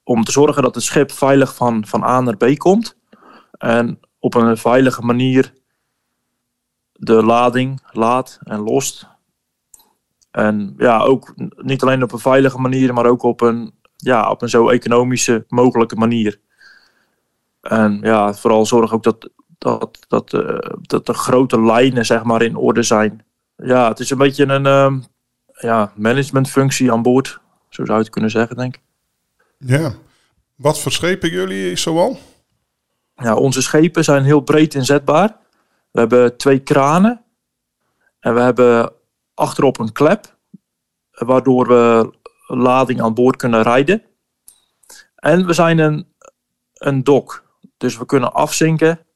om 0.03 0.25
te 0.25 0.33
zorgen 0.33 0.63
dat 0.63 0.75
het 0.75 0.85
schip 0.85 1.13
veilig 1.13 1.55
van, 1.55 1.87
van 1.87 2.03
A 2.03 2.21
naar 2.21 2.37
B 2.37 2.57
komt. 2.57 2.97
En 3.51 4.01
op 4.19 4.35
een 4.35 4.57
veilige 4.57 5.03
manier 5.03 5.55
de 6.93 7.25
lading 7.25 7.83
laat 7.93 8.39
en 8.43 8.61
lost. 8.61 9.07
En 10.31 10.75
ja, 10.77 11.01
ook 11.01 11.33
niet 11.57 11.83
alleen 11.83 12.03
op 12.03 12.13
een 12.13 12.19
veilige 12.19 12.59
manier, 12.59 12.95
maar 12.95 13.07
ook 13.07 13.23
op 13.23 13.41
een 13.41 13.75
ja, 13.97 14.31
op 14.31 14.43
een 14.43 14.49
zo 14.49 14.69
economische 14.69 15.45
mogelijke 15.49 15.97
manier. 15.97 16.41
En 17.61 17.99
ja, 18.03 18.35
vooral 18.35 18.67
zorg 18.67 18.93
ook 18.93 19.03
dat, 19.03 19.31
dat, 19.59 20.05
dat, 20.09 20.33
uh, 20.33 20.59
dat 20.81 21.07
de 21.07 21.15
grote 21.15 21.63
lijnen 21.63 22.07
zeg 22.07 22.23
maar 22.23 22.43
in 22.43 22.57
orde 22.57 22.83
zijn. 22.83 23.25
Ja, 23.57 23.89
het 23.89 23.99
is 23.99 24.11
een 24.11 24.19
beetje 24.19 24.47
een 24.47 24.67
uh, 24.67 25.03
ja, 25.53 25.93
managementfunctie 25.97 26.93
aan 26.93 27.03
boord. 27.03 27.41
Zo 27.69 27.85
zou 27.85 27.99
je 27.99 28.05
het 28.05 28.13
kunnen 28.13 28.31
zeggen, 28.31 28.57
denk 28.57 28.77
ik. 28.77 28.83
Ja. 29.59 29.93
Wat 30.57 30.81
voor 30.81 30.93
schepen 30.93 31.31
jullie 31.31 31.77
zoal? 31.77 32.19
Ja, 33.15 33.35
onze 33.35 33.63
schepen 33.63 34.05
zijn 34.05 34.25
heel 34.25 34.41
breed 34.41 34.75
inzetbaar. 34.75 35.37
We 35.91 36.01
hebben 36.01 36.37
twee 36.37 36.59
kranen. 36.59 37.25
En 38.21 38.35
we 38.35 38.41
hebben 38.41 38.93
achterop 39.35 39.79
een 39.79 39.93
klep. 39.93 40.37
Waardoor 41.11 41.69
we 41.69 42.13
lading 42.47 43.03
aan 43.03 43.15
boord 43.15 43.37
kunnen 43.37 43.63
rijden. 43.63 44.03
En 45.17 45.47
we 45.47 45.53
zijn 45.53 45.79
een, 45.79 46.15
een 46.75 47.05
dok. 47.05 47.45
Dus 47.77 47.99
we 47.99 48.07
kunnen 48.07 48.33
afzinken 48.33 49.07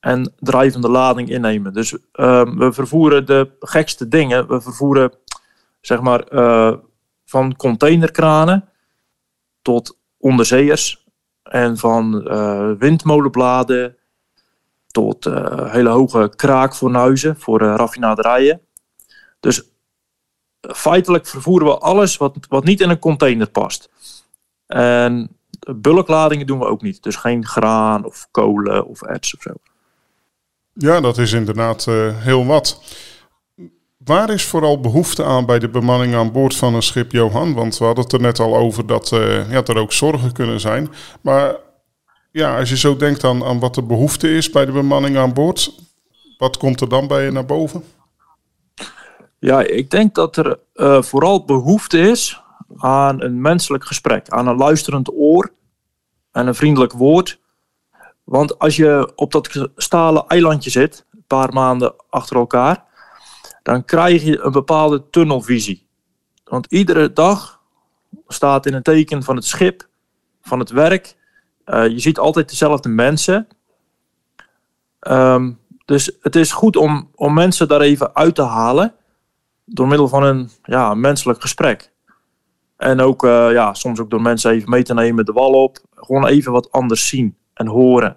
en 0.00 0.32
drijvende 0.38 0.88
lading 0.88 1.28
innemen. 1.28 1.72
Dus 1.72 1.92
uh, 1.92 1.98
we 2.56 2.72
vervoeren 2.72 3.26
de 3.26 3.50
gekste 3.60 4.08
dingen. 4.08 4.48
We 4.48 4.60
vervoeren 4.60 5.12
zeg 5.80 6.00
maar 6.00 6.32
uh, 6.32 6.76
van 7.24 7.56
containerkranen 7.56 8.68
tot 9.62 9.98
onderzeeërs. 10.18 11.02
En 11.42 11.76
van 11.78 12.24
uh, 12.26 12.70
windmolenbladen 12.78 13.96
tot 14.86 15.26
uh, 15.26 15.72
hele 15.72 15.88
hoge 15.88 16.32
kraakfornuizen 16.36 17.36
voor 17.40 17.60
raffinaderijen. 17.60 18.60
Dus 19.40 19.73
feitelijk 20.66 21.26
vervoeren 21.26 21.66
we 21.66 21.78
alles 21.78 22.16
wat, 22.16 22.36
wat 22.48 22.64
niet 22.64 22.80
in 22.80 22.90
een 22.90 22.98
container 22.98 23.50
past. 23.50 23.88
En 24.66 25.36
bulkladingen 25.76 26.46
doen 26.46 26.58
we 26.58 26.66
ook 26.66 26.82
niet. 26.82 27.02
Dus 27.02 27.16
geen 27.16 27.46
graan 27.46 28.04
of 28.04 28.28
kolen 28.30 28.86
of 28.86 29.02
erts 29.02 29.34
of 29.34 29.42
zo. 29.42 29.50
Ja, 30.72 31.00
dat 31.00 31.18
is 31.18 31.32
inderdaad 31.32 31.86
uh, 31.86 32.18
heel 32.18 32.46
wat. 32.46 32.82
Waar 33.96 34.30
is 34.30 34.44
vooral 34.44 34.80
behoefte 34.80 35.24
aan 35.24 35.46
bij 35.46 35.58
de 35.58 35.68
bemanning 35.68 36.14
aan 36.14 36.32
boord 36.32 36.56
van 36.56 36.74
een 36.74 36.82
schip, 36.82 37.12
Johan? 37.12 37.54
Want 37.54 37.78
we 37.78 37.84
hadden 37.84 38.04
het 38.04 38.12
er 38.12 38.20
net 38.20 38.40
al 38.40 38.56
over 38.56 38.86
dat 38.86 39.10
uh, 39.12 39.50
ja, 39.50 39.62
er 39.62 39.78
ook 39.78 39.92
zorgen 39.92 40.32
kunnen 40.32 40.60
zijn. 40.60 40.88
Maar 41.20 41.56
ja, 42.30 42.58
als 42.58 42.68
je 42.68 42.76
zo 42.76 42.96
denkt 42.96 43.24
aan, 43.24 43.44
aan 43.44 43.58
wat 43.58 43.74
de 43.74 43.82
behoefte 43.82 44.30
is 44.30 44.50
bij 44.50 44.64
de 44.64 44.72
bemanning 44.72 45.16
aan 45.16 45.32
boord, 45.32 45.74
wat 46.38 46.56
komt 46.56 46.80
er 46.80 46.88
dan 46.88 47.06
bij 47.06 47.24
je 47.24 47.30
naar 47.30 47.46
boven? 47.46 47.84
Ja, 49.44 49.60
ik 49.60 49.90
denk 49.90 50.14
dat 50.14 50.36
er 50.36 50.58
uh, 50.74 51.02
vooral 51.02 51.44
behoefte 51.44 51.98
is 51.98 52.42
aan 52.76 53.22
een 53.22 53.40
menselijk 53.40 53.84
gesprek, 53.84 54.28
aan 54.28 54.46
een 54.46 54.56
luisterend 54.56 55.12
oor 55.12 55.52
en 56.32 56.46
een 56.46 56.54
vriendelijk 56.54 56.92
woord. 56.92 57.40
Want 58.22 58.58
als 58.58 58.76
je 58.76 59.12
op 59.14 59.32
dat 59.32 59.68
stalen 59.76 60.26
eilandje 60.26 60.70
zit, 60.70 61.06
een 61.10 61.24
paar 61.26 61.52
maanden 61.52 61.94
achter 62.08 62.36
elkaar, 62.36 62.84
dan 63.62 63.84
krijg 63.84 64.22
je 64.22 64.40
een 64.40 64.52
bepaalde 64.52 65.10
tunnelvisie. 65.10 65.86
Want 66.44 66.66
iedere 66.66 67.12
dag 67.12 67.60
staat 68.26 68.66
in 68.66 68.74
een 68.74 68.82
teken 68.82 69.22
van 69.22 69.36
het 69.36 69.44
schip, 69.44 69.88
van 70.42 70.58
het 70.58 70.70
werk. 70.70 71.16
Uh, 71.66 71.88
je 71.88 71.98
ziet 71.98 72.18
altijd 72.18 72.48
dezelfde 72.48 72.88
mensen. 72.88 73.48
Um, 75.00 75.58
dus 75.84 76.16
het 76.20 76.36
is 76.36 76.52
goed 76.52 76.76
om, 76.76 77.10
om 77.14 77.34
mensen 77.34 77.68
daar 77.68 77.80
even 77.80 78.14
uit 78.14 78.34
te 78.34 78.42
halen 78.42 78.94
door 79.64 79.88
middel 79.88 80.08
van 80.08 80.22
een 80.22 80.50
ja, 80.62 80.94
menselijk 80.94 81.40
gesprek. 81.40 81.92
En 82.76 83.00
ook 83.00 83.24
uh, 83.24 83.52
ja, 83.52 83.74
soms 83.74 84.00
ook 84.00 84.10
door 84.10 84.22
mensen 84.22 84.50
even 84.50 84.70
mee 84.70 84.82
te 84.82 84.94
nemen 84.94 85.24
de 85.24 85.32
wal 85.32 85.62
op. 85.62 85.78
Gewoon 85.94 86.26
even 86.26 86.52
wat 86.52 86.72
anders 86.72 87.08
zien 87.08 87.36
en 87.54 87.66
horen. 87.66 88.16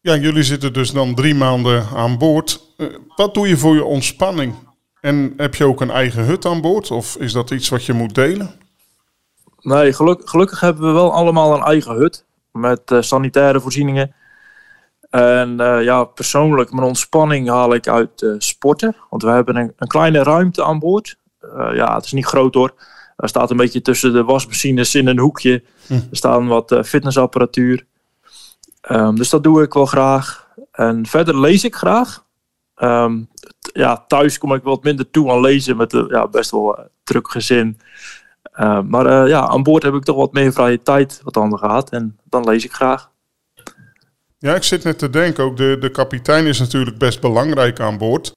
Ja, 0.00 0.16
jullie 0.16 0.42
zitten 0.42 0.72
dus 0.72 0.90
dan 0.90 1.14
drie 1.14 1.34
maanden 1.34 1.86
aan 1.94 2.18
boord. 2.18 2.74
wat 3.16 3.34
doe 3.34 3.48
je 3.48 3.56
voor 3.56 3.74
je 3.74 3.84
ontspanning? 3.84 4.54
En 5.00 5.32
heb 5.36 5.54
je 5.54 5.64
ook 5.64 5.80
een 5.80 5.90
eigen 5.90 6.24
hut 6.24 6.46
aan 6.46 6.60
boord? 6.60 6.90
Of 6.90 7.16
is 7.16 7.32
dat 7.32 7.50
iets 7.50 7.68
wat 7.68 7.84
je 7.84 7.92
moet 7.92 8.14
delen? 8.14 8.50
Nee, 9.60 9.92
gelukkig 9.92 10.60
hebben 10.60 10.86
we 10.86 10.92
wel 10.92 11.12
allemaal 11.12 11.54
een 11.54 11.62
eigen 11.62 11.94
hut. 11.94 12.24
Met 12.52 12.90
uh, 12.90 13.00
sanitaire 13.00 13.60
voorzieningen. 13.60 14.14
En 15.12 15.60
uh, 15.60 15.82
ja, 15.82 16.04
persoonlijk, 16.04 16.72
mijn 16.72 16.86
ontspanning 16.86 17.48
haal 17.48 17.74
ik 17.74 17.88
uit 17.88 18.22
uh, 18.22 18.34
sporten. 18.38 18.96
Want 19.10 19.22
we 19.22 19.28
hebben 19.28 19.56
een, 19.56 19.72
een 19.76 19.88
kleine 19.88 20.22
ruimte 20.22 20.64
aan 20.64 20.78
boord. 20.78 21.16
ja, 21.72 21.94
het 21.94 22.04
is 22.04 22.12
niet 22.12 22.26
groot 22.26 22.54
hoor. 22.54 22.74
Er 23.16 23.28
staat 23.28 23.50
een 23.50 23.56
beetje 23.56 23.82
tussen 23.82 24.12
de 24.12 24.24
wasmachines 24.24 24.94
in 24.94 25.06
een 25.06 25.18
hoekje. 25.18 25.62
Hm. 25.86 25.94
Er 25.94 26.02
staan 26.10 26.46
wat 26.46 26.78
fitnessapparatuur. 26.84 27.86
Um, 28.90 29.16
dus 29.16 29.30
dat 29.30 29.42
doe 29.42 29.62
ik 29.62 29.72
wel 29.72 29.86
graag. 29.86 30.48
En 30.70 31.06
verder 31.06 31.40
lees 31.40 31.64
ik 31.64 31.74
graag. 31.74 32.24
Um, 32.76 33.28
ja, 33.72 34.04
thuis 34.06 34.38
kom 34.38 34.54
ik 34.54 34.62
wat 34.62 34.82
minder 34.82 35.10
toe 35.10 35.30
aan 35.30 35.40
lezen 35.40 35.76
met 35.76 35.92
een 35.92 36.06
ja, 36.08 36.28
best 36.28 36.50
wel 36.50 36.78
druk 37.04 37.30
gezin. 37.30 37.80
Uh, 38.60 38.80
maar 38.80 39.28
ja, 39.28 39.48
aan 39.48 39.62
boord 39.62 39.82
heb 39.82 39.94
ik 39.94 40.04
toch 40.04 40.16
wat 40.16 40.32
meer 40.32 40.52
vrije 40.52 40.82
tijd 40.82 41.20
wat 41.22 41.34
dan 41.34 41.58
gaat. 41.58 41.90
En 41.90 42.18
dan 42.24 42.44
lees 42.44 42.64
ik 42.64 42.72
graag. 42.72 43.10
Ja, 44.42 44.54
ik 44.54 44.62
zit 44.62 44.84
net 44.84 44.98
te 44.98 45.10
denken, 45.10 45.44
ook 45.44 45.56
de, 45.56 45.76
de 45.80 45.90
kapitein 45.90 46.46
is 46.46 46.58
natuurlijk 46.58 46.98
best 46.98 47.20
belangrijk 47.20 47.80
aan 47.80 47.98
boord. 47.98 48.32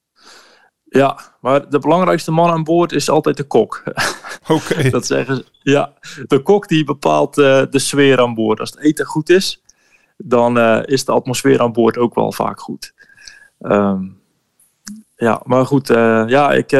Ja, 0.84 1.18
maar 1.40 1.68
de 1.68 1.78
belangrijkste 1.78 2.30
man 2.30 2.50
aan 2.50 2.64
boord 2.64 2.92
is 2.92 3.10
altijd 3.10 3.36
de 3.36 3.44
kok. 3.44 3.82
Oké. 4.48 4.90
dat 4.90 5.06
zeggen 5.06 5.36
ze. 5.36 5.44
Ja, 5.62 5.92
de 6.26 6.42
kok 6.42 6.68
die 6.68 6.84
bepaalt 6.84 7.38
uh, 7.38 7.62
de 7.70 7.78
sfeer 7.78 8.20
aan 8.20 8.34
boord. 8.34 8.60
Als 8.60 8.70
het 8.70 8.78
eten 8.78 9.06
goed 9.06 9.28
is, 9.28 9.62
dan 10.16 10.58
is 10.84 11.04
de 11.04 11.12
atmosfeer 11.12 11.60
aan 11.60 11.72
boord 11.72 11.98
ook 11.98 12.14
wel 12.14 12.32
vaak 12.32 12.60
goed. 12.60 12.92
Um, 13.60 14.20
ja, 15.16 15.40
maar 15.44 15.66
goed, 15.66 15.88
ja, 16.26 16.52
ik, 16.52 16.72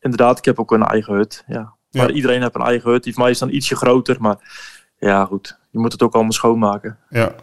inderdaad, 0.00 0.38
ik 0.38 0.44
heb 0.44 0.58
ook 0.58 0.72
een 0.72 0.82
eigen 0.82 1.14
hut. 1.14 1.44
Ja. 1.46 1.74
Maar 1.90 2.10
iedereen 2.10 2.42
heeft 2.42 2.54
een 2.54 2.60
eigen 2.60 2.90
hut. 2.90 3.04
Die 3.04 3.12
van 3.12 3.22
mij 3.22 3.32
is 3.32 3.38
dan 3.38 3.50
ietsje 3.50 3.76
groter. 3.76 4.16
Maar 4.20 4.36
ja, 4.98 5.24
goed. 5.24 5.58
Je 5.70 5.78
moet 5.78 5.92
het 5.92 6.02
ook 6.02 6.14
allemaal 6.14 6.32
schoonmaken. 6.32 6.98
Ja. 7.08 7.34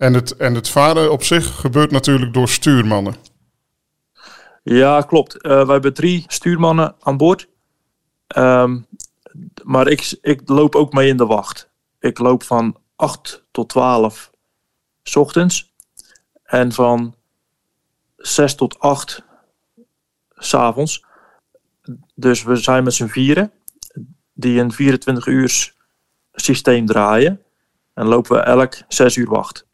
En 0.00 0.14
het, 0.14 0.36
en 0.36 0.54
het 0.54 0.68
varen 0.68 1.12
op 1.12 1.22
zich 1.22 1.60
gebeurt 1.60 1.90
natuurlijk 1.90 2.34
door 2.34 2.48
stuurmannen. 2.48 3.14
Ja, 4.62 5.00
klopt. 5.00 5.34
Uh, 5.34 5.40
wij 5.40 5.72
hebben 5.72 5.94
drie 5.94 6.24
stuurmannen 6.26 6.94
aan 7.00 7.16
boord. 7.16 7.48
Um, 8.36 8.86
maar 9.64 9.88
ik, 9.88 10.18
ik 10.22 10.48
loop 10.48 10.74
ook 10.74 10.92
mee 10.92 11.08
in 11.08 11.16
de 11.16 11.26
wacht. 11.26 11.70
Ik 11.98 12.18
loop 12.18 12.42
van 12.42 12.76
8 12.96 13.44
tot 13.50 13.68
12 13.68 14.30
s 15.02 15.16
ochtends. 15.16 15.72
En 16.42 16.72
van 16.72 17.14
6 18.16 18.54
tot 18.54 18.78
8 18.78 19.24
s 20.34 20.54
avonds. 20.54 21.04
Dus 22.14 22.42
we 22.42 22.56
zijn 22.56 22.84
met 22.84 22.94
z'n 22.94 23.06
vieren 23.06 23.52
die 24.32 24.60
een 24.60 24.72
24 24.72 25.26
uur 25.26 25.74
systeem 26.32 26.86
draaien. 26.86 27.42
En 27.94 28.06
lopen 28.06 28.36
we 28.36 28.42
elk 28.42 28.74
6 28.88 29.16
uur 29.16 29.28
wacht. 29.28 29.68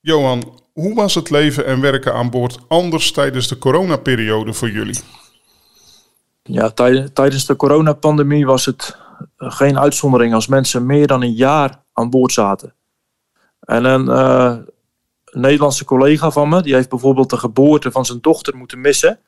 Johan, 0.00 0.60
hoe 0.72 0.94
was 0.94 1.14
het 1.14 1.30
leven 1.30 1.66
en 1.66 1.80
werken 1.80 2.14
aan 2.14 2.30
boord 2.30 2.58
anders 2.68 3.12
tijdens 3.12 3.48
de 3.48 3.58
coronaperiode 3.58 4.52
voor 4.52 4.70
jullie? 4.70 4.98
Ja, 6.42 6.70
tijdens 7.12 7.46
de 7.46 7.56
coronapandemie 7.56 8.46
was 8.46 8.64
het 8.64 8.96
eh, 9.36 9.50
geen 9.50 9.78
uitzondering 9.78 10.34
als 10.34 10.46
mensen 10.46 10.86
meer 10.86 11.06
dan 11.06 11.22
een 11.22 11.34
jaar 11.34 11.82
aan 11.92 12.10
boord 12.10 12.32
zaten. 12.32 12.74
En 13.60 13.84
een 13.84 14.06
uh, 14.06 14.56
Nederlandse 15.24 15.84
collega 15.84 16.30
van 16.30 16.48
me, 16.48 16.62
die 16.62 16.74
heeft 16.74 16.88
bijvoorbeeld 16.88 17.30
de 17.30 17.36
geboorte 17.36 17.90
van 17.90 18.04
zijn 18.04 18.20
dochter 18.20 18.56
moeten 18.56 18.80
missen 18.80 19.20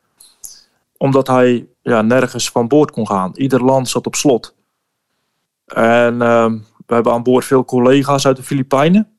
omdat 1.02 1.26
hij 1.26 1.69
ja, 1.81 2.02
nergens 2.02 2.50
van 2.50 2.69
boord 2.69 2.91
kon 2.91 3.07
gaan. 3.07 3.31
Ieder 3.35 3.64
land 3.64 3.88
zat 3.88 4.07
op 4.07 4.14
slot. 4.14 4.55
En 5.67 6.14
uh, 6.14 6.52
we 6.87 6.95
hebben 6.95 7.12
aan 7.12 7.23
boord 7.23 7.45
veel 7.45 7.64
collega's 7.64 8.26
uit 8.26 8.37
de 8.37 8.43
Filipijnen. 8.43 9.12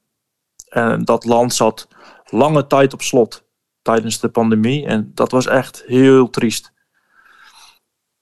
En 0.74 1.06
dat 1.06 1.26
land 1.26 1.54
zat 1.54 1.88
lange 2.26 2.68
tijd 2.68 2.94
op 2.94 3.02
slot 3.02 3.44
tijdens 3.82 4.20
de 4.20 4.30
pandemie. 4.30 4.86
En 4.86 5.12
dat 5.14 5.32
was 5.32 5.48
echt 5.48 5.84
heel 5.86 6.30
triest. 6.30 6.72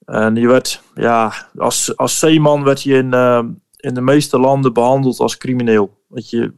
En 0.04 0.34
je 0.34 0.46
werd, 0.46 0.82
ja, 0.94 1.48
als, 1.56 1.96
als 1.96 2.18
zeeman 2.18 2.64
werd 2.64 2.82
je 2.82 2.94
in, 2.94 3.14
uh, 3.14 3.42
in 3.76 3.94
de 3.94 4.00
meeste 4.00 4.38
landen 4.38 4.72
behandeld 4.72 5.18
als 5.18 5.36
crimineel. 5.36 6.02
Want 6.08 6.30
je, 6.30 6.54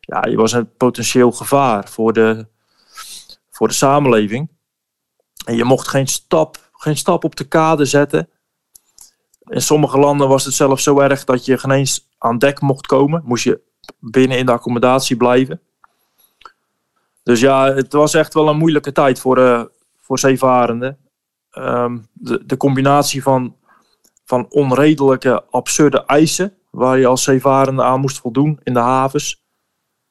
ja, 0.00 0.24
je 0.26 0.36
was 0.36 0.52
een 0.52 0.76
potentieel 0.76 1.32
gevaar 1.32 1.88
voor 1.88 2.12
de, 2.12 2.46
voor 3.50 3.68
de 3.68 3.74
samenleving. 3.74 4.50
En 5.44 5.56
je 5.56 5.64
mocht 5.64 5.88
geen 5.88 6.06
stap, 6.06 6.70
geen 6.72 6.96
stap 6.96 7.24
op 7.24 7.36
de 7.36 7.44
kade 7.44 7.84
zetten. 7.84 8.28
In 9.44 9.62
sommige 9.62 9.98
landen 9.98 10.28
was 10.28 10.44
het 10.44 10.54
zelfs 10.54 10.82
zo 10.82 11.00
erg 11.00 11.24
dat 11.24 11.44
je 11.44 11.58
geen 11.58 11.70
eens 11.70 12.08
aan 12.18 12.38
dek 12.38 12.60
mocht 12.60 12.86
komen. 12.86 13.22
Moest 13.24 13.44
je 13.44 13.65
binnen 13.98 14.38
in 14.38 14.46
de 14.46 14.52
accommodatie 14.52 15.16
blijven. 15.16 15.60
Dus 17.22 17.40
ja, 17.40 17.72
het 17.74 17.92
was 17.92 18.14
echt 18.14 18.34
wel 18.34 18.48
een 18.48 18.56
moeilijke 18.56 18.92
tijd 18.92 19.20
voor, 19.20 19.38
uh, 19.38 19.64
voor 20.00 20.18
zeevarenden. 20.18 20.98
Um, 21.52 22.08
de, 22.12 22.46
de 22.46 22.56
combinatie 22.56 23.22
van, 23.22 23.56
van 24.24 24.46
onredelijke, 24.48 25.44
absurde 25.50 26.04
eisen... 26.04 26.56
waar 26.70 26.98
je 26.98 27.06
als 27.06 27.22
zeevarende 27.22 27.82
aan 27.82 28.00
moest 28.00 28.20
voldoen 28.20 28.60
in 28.62 28.72
de 28.72 28.80
havens. 28.80 29.42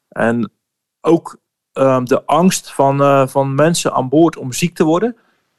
En 0.08 0.52
ook 1.00 1.38
um, 1.72 2.04
de 2.04 2.24
angst 2.24 2.72
van, 2.72 3.00
uh, 3.00 3.26
van 3.26 3.54
mensen 3.54 3.92
aan 3.92 4.08
boord 4.08 4.36
om 4.36 4.52
ziek 4.52 4.74
te 4.74 4.84
worden... 4.84 5.16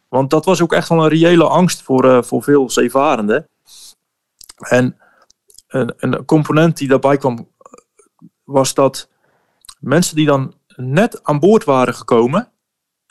Want 0.08 0.30
dat 0.30 0.46
was 0.46 0.62
ook 0.62 0.74
echt 0.74 0.90
wel 0.90 1.04
een 1.04 1.10
reële 1.10 1.48
angst 1.48 1.82
voor, 1.82 2.06
uh, 2.06 2.22
voor 2.22 2.44
veel 2.44 2.70
zeevarenden. 2.70 3.48
En 4.58 4.98
een, 5.68 5.94
een 5.98 6.26
component 6.26 6.78
die 6.78 6.88
daarbij 6.88 7.18
kwam, 7.18 7.48
was 8.48 8.74
dat 8.74 9.10
mensen 9.80 10.16
die 10.16 10.26
dan 10.26 10.54
net 10.76 11.24
aan 11.24 11.40
boord 11.40 11.64
waren 11.64 11.94
gekomen, 11.94 12.52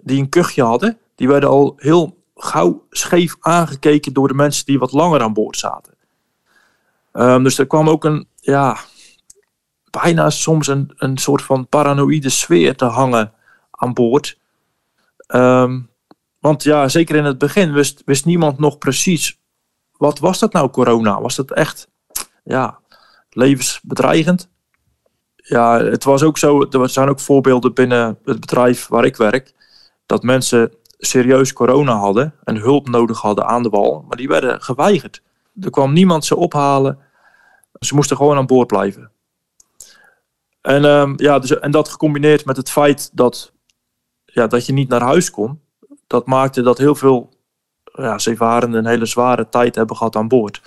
die 0.02 0.20
een 0.20 0.28
kuchje 0.28 0.62
hadden, 0.62 0.98
die 1.14 1.28
werden 1.28 1.48
al 1.48 1.74
heel 1.76 2.24
gauw 2.34 2.86
scheef 2.90 3.36
aangekeken 3.40 4.12
door 4.12 4.28
de 4.28 4.34
mensen 4.34 4.66
die 4.66 4.78
wat 4.78 4.92
langer 4.92 5.22
aan 5.22 5.32
boord 5.32 5.56
zaten. 5.56 5.94
Um, 7.12 7.42
dus 7.42 7.58
er 7.58 7.66
kwam 7.66 7.88
ook 7.88 8.04
een, 8.04 8.28
ja, 8.34 8.78
bijna 9.90 10.30
soms 10.30 10.66
een, 10.66 10.92
een 10.96 11.18
soort 11.18 11.42
van 11.42 11.68
paranoïde 11.68 12.28
sfeer 12.28 12.76
te 12.76 12.84
hangen 12.84 13.32
aan 13.70 13.92
boord. 13.92 14.38
Um, 15.34 15.90
want 16.38 16.62
ja, 16.62 16.88
zeker 16.88 17.16
in 17.16 17.24
het 17.24 17.38
begin 17.38 17.72
wist, 17.72 18.02
wist 18.04 18.24
niemand 18.24 18.58
nog 18.58 18.78
precies. 18.78 19.40
Wat 19.92 20.18
was 20.18 20.38
dat 20.38 20.52
nou, 20.52 20.70
corona? 20.70 21.20
Was 21.20 21.36
dat 21.36 21.50
echt 21.50 21.88
ja, 22.44 22.78
levensbedreigend? 23.30 24.50
Ja, 25.48 25.84
het 25.84 26.04
was 26.04 26.22
ook 26.22 26.38
zo. 26.38 26.66
Er 26.70 26.88
zijn 26.88 27.08
ook 27.08 27.20
voorbeelden 27.20 27.74
binnen 27.74 28.18
het 28.24 28.40
bedrijf 28.40 28.86
waar 28.86 29.04
ik 29.04 29.16
werk. 29.16 29.54
Dat 30.06 30.22
mensen 30.22 30.72
serieus 30.98 31.52
corona 31.52 31.96
hadden 31.96 32.34
en 32.44 32.56
hulp 32.56 32.88
nodig 32.88 33.20
hadden 33.20 33.46
aan 33.46 33.62
de 33.62 33.68
wal. 33.68 34.04
Maar 34.08 34.16
die 34.16 34.28
werden 34.28 34.62
geweigerd. 34.62 35.22
Er 35.60 35.70
kwam 35.70 35.92
niemand 35.92 36.24
ze 36.24 36.36
ophalen. 36.36 36.98
Ze 37.80 37.94
moesten 37.94 38.16
gewoon 38.16 38.36
aan 38.36 38.46
boord 38.46 38.66
blijven. 38.66 39.10
En, 40.60 40.84
um, 40.84 41.14
ja, 41.16 41.38
dus, 41.38 41.58
en 41.58 41.70
dat 41.70 41.88
gecombineerd 41.88 42.44
met 42.44 42.56
het 42.56 42.70
feit 42.70 43.10
dat, 43.12 43.52
ja, 44.24 44.46
dat 44.46 44.66
je 44.66 44.72
niet 44.72 44.88
naar 44.88 45.02
huis 45.02 45.30
kon 45.30 45.60
dat 46.06 46.26
maakte 46.26 46.62
dat 46.62 46.78
heel 46.78 46.94
veel 46.94 47.34
ja, 47.84 48.18
zeevarenden 48.18 48.78
een 48.78 48.90
hele 48.90 49.06
zware 49.06 49.48
tijd 49.48 49.74
hebben 49.74 49.96
gehad 49.96 50.16
aan 50.16 50.28
boord. 50.28 50.62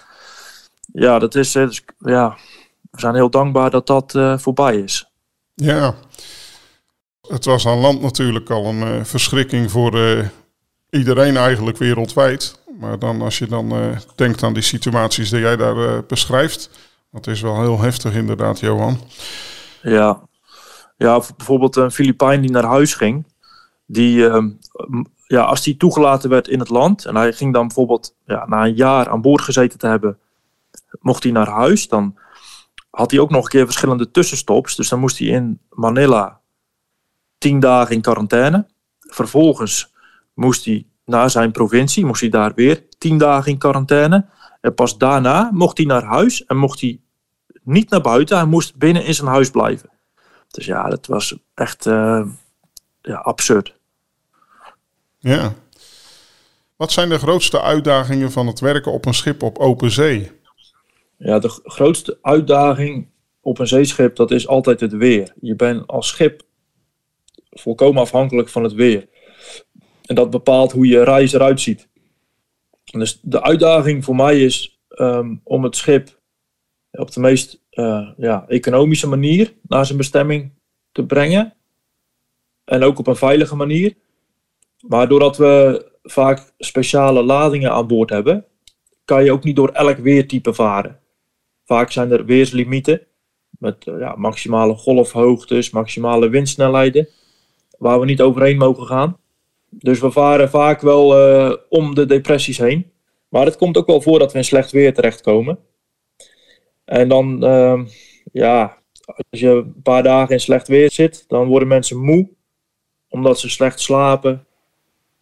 Ja, 0.93 1.19
dat 1.19 1.35
is, 1.35 1.51
dus, 1.51 1.85
ja 1.97 2.37
we 2.89 2.99
zijn 2.99 3.15
heel 3.15 3.29
dankbaar 3.29 3.69
dat 3.69 3.87
dat 3.87 4.13
uh, 4.13 4.37
voorbij 4.37 4.77
is. 4.77 5.11
Ja, 5.53 5.95
het 7.27 7.45
was 7.45 7.67
aan 7.67 7.77
land 7.77 8.01
natuurlijk 8.01 8.49
al 8.49 8.65
een 8.65 8.97
uh, 8.97 9.03
verschrikking 9.03 9.71
voor 9.71 9.95
uh, 9.95 10.25
iedereen 10.89 11.37
eigenlijk 11.37 11.77
wereldwijd. 11.77 12.59
Maar 12.79 12.99
dan 12.99 13.21
als 13.21 13.37
je 13.37 13.47
dan 13.47 13.97
denkt 14.15 14.43
aan 14.43 14.53
die 14.53 14.63
situaties 14.63 15.29
die 15.29 15.39
jij 15.39 15.55
daar 15.55 16.05
beschrijft, 16.05 16.69
dat 17.11 17.27
is 17.27 17.41
wel 17.41 17.61
heel 17.61 17.79
heftig 17.79 18.13
inderdaad, 18.13 18.59
Johan. 18.59 18.99
Ja, 19.81 20.21
ja 20.97 21.21
bijvoorbeeld 21.37 21.75
een 21.75 21.91
Filipijn 21.91 22.41
die 22.41 22.51
naar 22.51 22.63
huis 22.63 22.93
ging, 22.93 23.25
die 23.85 24.29
ja, 25.29 25.43
als 25.43 25.65
hij 25.65 25.73
toegelaten 25.73 26.29
werd 26.29 26.47
in 26.47 26.59
het 26.59 26.69
land 26.69 27.05
en 27.05 27.15
hij 27.15 27.33
ging 27.33 27.53
dan 27.53 27.67
bijvoorbeeld 27.67 28.15
ja, 28.25 28.45
na 28.47 28.65
een 28.65 28.75
jaar 28.75 29.09
aan 29.09 29.21
boord 29.21 29.41
gezeten 29.41 29.79
te 29.79 29.87
hebben, 29.87 30.17
mocht 30.99 31.23
hij 31.23 31.31
naar 31.31 31.47
huis, 31.47 31.87
dan 31.87 32.17
had 32.89 33.11
hij 33.11 33.19
ook 33.19 33.29
nog 33.29 33.43
een 33.43 33.49
keer 33.49 33.65
verschillende 33.65 34.11
tussenstops. 34.11 34.75
Dus 34.75 34.89
dan 34.89 34.99
moest 34.99 35.19
hij 35.19 35.27
in 35.27 35.59
Manila 35.69 36.39
tien 37.37 37.59
dagen 37.59 37.95
in 37.95 38.01
quarantaine. 38.01 38.67
Vervolgens 38.99 39.93
moest 40.33 40.65
hij 40.65 40.85
naar 41.05 41.29
zijn 41.29 41.51
provincie, 41.51 42.05
moest 42.05 42.21
hij 42.21 42.29
daar 42.29 42.53
weer 42.53 42.89
tien 42.97 43.17
dagen 43.17 43.51
in 43.51 43.57
quarantaine. 43.57 44.25
En 44.61 44.73
pas 44.73 44.97
daarna 44.97 45.49
mocht 45.53 45.77
hij 45.77 45.85
naar 45.85 46.03
huis 46.03 46.45
en 46.45 46.57
mocht 46.57 46.81
hij 46.81 46.99
niet 47.63 47.89
naar 47.89 48.01
buiten. 48.01 48.37
Hij 48.37 48.45
moest 48.45 48.75
binnen 48.75 49.05
in 49.05 49.13
zijn 49.13 49.27
huis 49.27 49.49
blijven. 49.49 49.89
Dus 50.47 50.65
ja, 50.65 50.89
dat 50.89 51.05
was 51.05 51.37
echt 51.53 51.85
uh, 51.85 52.25
ja, 53.01 53.15
absurd. 53.15 53.75
Ja. 55.17 55.53
Wat 56.75 56.91
zijn 56.91 57.09
de 57.09 57.19
grootste 57.19 57.61
uitdagingen 57.61 58.31
van 58.31 58.47
het 58.47 58.59
werken 58.59 58.91
op 58.91 59.05
een 59.05 59.13
schip 59.13 59.43
op 59.43 59.57
open 59.57 59.91
zee? 59.91 60.38
Ja, 61.19 61.39
de 61.39 61.49
grootste 61.49 62.17
uitdaging 62.21 63.09
op 63.41 63.59
een 63.59 63.67
zeeschip, 63.67 64.15
dat 64.15 64.31
is 64.31 64.47
altijd 64.47 64.79
het 64.79 64.93
weer. 64.93 65.33
Je 65.41 65.55
bent 65.55 65.87
als 65.87 66.07
schip 66.07 66.43
volkomen 67.49 68.01
afhankelijk 68.01 68.49
van 68.49 68.63
het 68.63 68.73
weer. 68.73 69.09
En 70.05 70.15
dat 70.15 70.29
bepaalt 70.29 70.71
hoe 70.71 70.87
je 70.87 71.03
reis 71.03 71.33
eruit 71.33 71.61
ziet. 71.61 71.89
Dus 72.83 73.19
de 73.21 73.41
uitdaging 73.41 74.03
voor 74.03 74.15
mij 74.15 74.41
is 74.41 74.81
ehm, 74.89 75.35
om 75.43 75.63
het 75.63 75.75
schip 75.75 76.19
op 76.91 77.11
de 77.11 77.19
meest 77.19 77.63
uh, 77.71 78.09
ja, 78.17 78.45
economische 78.47 79.07
manier 79.07 79.53
naar 79.67 79.85
zijn 79.85 79.97
bestemming 79.97 80.51
te 80.91 81.05
brengen. 81.05 81.53
En 82.63 82.83
ook 82.83 82.99
op 82.99 83.07
een 83.07 83.15
veilige 83.15 83.55
manier. 83.55 83.95
Maar 84.87 85.07
doordat 85.07 85.37
we 85.37 85.85
vaak 86.03 86.53
speciale 86.57 87.23
ladingen 87.23 87.71
aan 87.71 87.87
boord 87.87 88.09
hebben, 88.09 88.45
kan 89.05 89.23
je 89.23 89.31
ook 89.31 89.43
niet 89.43 89.55
door 89.55 89.69
elk 89.69 89.97
weertype 89.97 90.53
varen. 90.53 90.98
Vaak 91.69 91.91
zijn 91.91 92.11
er 92.11 92.25
weerslimieten 92.25 93.01
met 93.49 93.85
uh, 93.85 93.99
ja, 93.99 94.15
maximale 94.15 94.73
golfhoogtes, 94.73 95.69
maximale 95.69 96.29
windsnelheden, 96.29 97.09
waar 97.77 97.99
we 97.99 98.05
niet 98.05 98.21
overheen 98.21 98.57
mogen 98.57 98.85
gaan. 98.85 99.17
Dus 99.69 99.99
we 99.99 100.11
varen 100.11 100.49
vaak 100.49 100.81
wel 100.81 101.29
uh, 101.29 101.55
om 101.69 101.95
de 101.95 102.05
depressies 102.05 102.57
heen. 102.57 102.91
Maar 103.27 103.45
het 103.45 103.55
komt 103.55 103.77
ook 103.77 103.87
wel 103.87 104.01
voor 104.01 104.19
dat 104.19 104.31
we 104.31 104.37
in 104.37 104.43
slecht 104.43 104.71
weer 104.71 104.93
terechtkomen. 104.93 105.59
En 106.85 107.07
dan, 107.07 107.43
uh, 107.43 107.81
ja, 108.31 108.77
als 109.29 109.39
je 109.39 109.49
een 109.49 109.81
paar 109.81 110.03
dagen 110.03 110.33
in 110.33 110.39
slecht 110.39 110.67
weer 110.67 110.91
zit, 110.91 111.25
dan 111.27 111.47
worden 111.47 111.67
mensen 111.67 111.97
moe, 111.97 112.29
omdat 113.09 113.39
ze 113.39 113.49
slecht 113.49 113.79
slapen. 113.79 114.45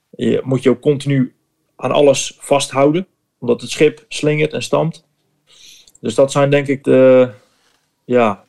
Je 0.10 0.42
moet 0.44 0.64
je 0.64 0.70
ook 0.70 0.82
continu 0.82 1.36
aan 1.76 1.92
alles 1.92 2.38
vasthouden, 2.40 3.08
omdat 3.40 3.62
het 3.62 3.70
schip 3.70 4.06
slingert 4.08 4.54
en 4.54 4.64
stampt. 4.64 5.07
Dus 6.00 6.16
dat 6.16 6.32
zijn 6.32 6.50
denk 6.50 6.68
ik 6.68 6.84
de, 6.84 7.32
ja, 8.06 8.44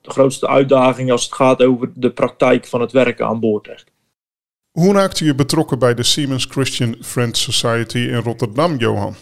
de 0.00 0.10
grootste 0.10 0.48
uitdagingen 0.48 1.12
als 1.12 1.24
het 1.24 1.34
gaat 1.34 1.62
over 1.62 1.90
de 1.94 2.10
praktijk 2.10 2.66
van 2.66 2.80
het 2.80 2.92
werken 2.92 3.26
aan 3.26 3.40
boord. 3.40 3.68
Echt. 3.68 3.90
Hoe 4.70 4.92
raakte 4.92 5.24
je 5.24 5.34
betrokken 5.34 5.78
bij 5.78 5.94
de 5.94 6.02
Siemens 6.02 6.44
Christian 6.44 6.96
Friends 7.00 7.42
Society 7.42 7.98
in 7.98 8.22
Rotterdam, 8.22 8.76
Johan? 8.76 9.14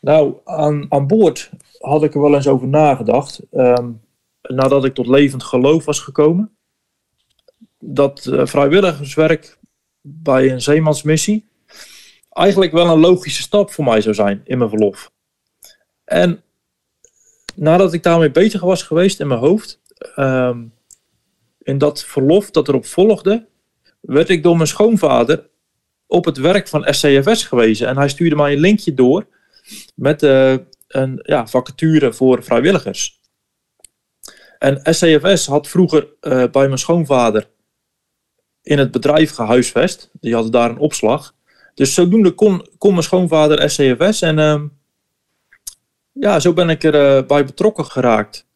Nou, 0.00 0.34
aan, 0.44 0.86
aan 0.88 1.06
boord 1.06 1.50
had 1.78 2.02
ik 2.02 2.14
er 2.14 2.20
wel 2.20 2.34
eens 2.34 2.48
over 2.48 2.68
nagedacht. 2.68 3.40
Um, 3.52 4.00
nadat 4.42 4.84
ik 4.84 4.94
tot 4.94 5.06
levend 5.06 5.42
geloof 5.42 5.84
was 5.84 6.00
gekomen. 6.00 6.56
Dat 7.78 8.26
uh, 8.26 8.46
vrijwilligerswerk 8.46 9.58
bij 10.00 10.52
een 10.52 10.60
zeemansmissie 10.60 11.48
eigenlijk 12.38 12.72
wel 12.72 12.88
een 12.88 13.00
logische 13.00 13.42
stap 13.42 13.70
voor 13.70 13.84
mij 13.84 14.00
zou 14.00 14.14
zijn 14.14 14.40
in 14.44 14.58
mijn 14.58 14.70
verlof. 14.70 15.10
En 16.04 16.42
nadat 17.58 17.92
ik 17.92 18.02
daarmee 18.02 18.30
bezig 18.30 18.60
was 18.60 18.82
geweest 18.82 19.20
in 19.20 19.26
mijn 19.26 19.40
hoofd, 19.40 19.80
um, 20.16 20.72
in 21.62 21.78
dat 21.78 22.04
verlof 22.04 22.50
dat 22.50 22.68
erop 22.68 22.86
volgde, 22.86 23.46
werd 24.00 24.28
ik 24.28 24.42
door 24.42 24.56
mijn 24.56 24.68
schoonvader 24.68 25.48
op 26.06 26.24
het 26.24 26.36
werk 26.36 26.68
van 26.68 26.94
SCFS 26.94 27.44
gewezen. 27.44 27.86
En 27.86 27.96
hij 27.96 28.08
stuurde 28.08 28.36
mij 28.36 28.52
een 28.52 28.60
linkje 28.60 28.94
door 28.94 29.26
met 29.94 30.22
uh, 30.22 30.56
een 30.88 31.20
ja, 31.22 31.46
vacature 31.46 32.12
voor 32.12 32.42
vrijwilligers. 32.42 33.20
En 34.58 34.80
SCFS 34.94 35.46
had 35.46 35.68
vroeger 35.68 36.06
uh, 36.20 36.44
bij 36.50 36.66
mijn 36.66 36.78
schoonvader 36.78 37.48
in 38.62 38.78
het 38.78 38.90
bedrijf 38.90 39.30
gehuisvest. 39.30 40.10
Die 40.20 40.34
hadden 40.34 40.52
daar 40.52 40.70
een 40.70 40.78
opslag. 40.78 41.34
Dus 41.74 41.94
zodoende 41.94 42.30
kon, 42.30 42.68
kon 42.78 42.90
mijn 42.90 43.02
schoonvader 43.02 43.70
SCFS. 43.70 44.22
En 44.22 44.38
uh, 44.38 44.62
ja, 46.20 46.40
zo 46.40 46.52
ben 46.52 46.70
ik 46.70 46.84
erbij 46.84 47.18
uh, 47.18 47.26
bij 47.26 47.44
betrokken 47.44 47.84
geraakt. 47.84 48.46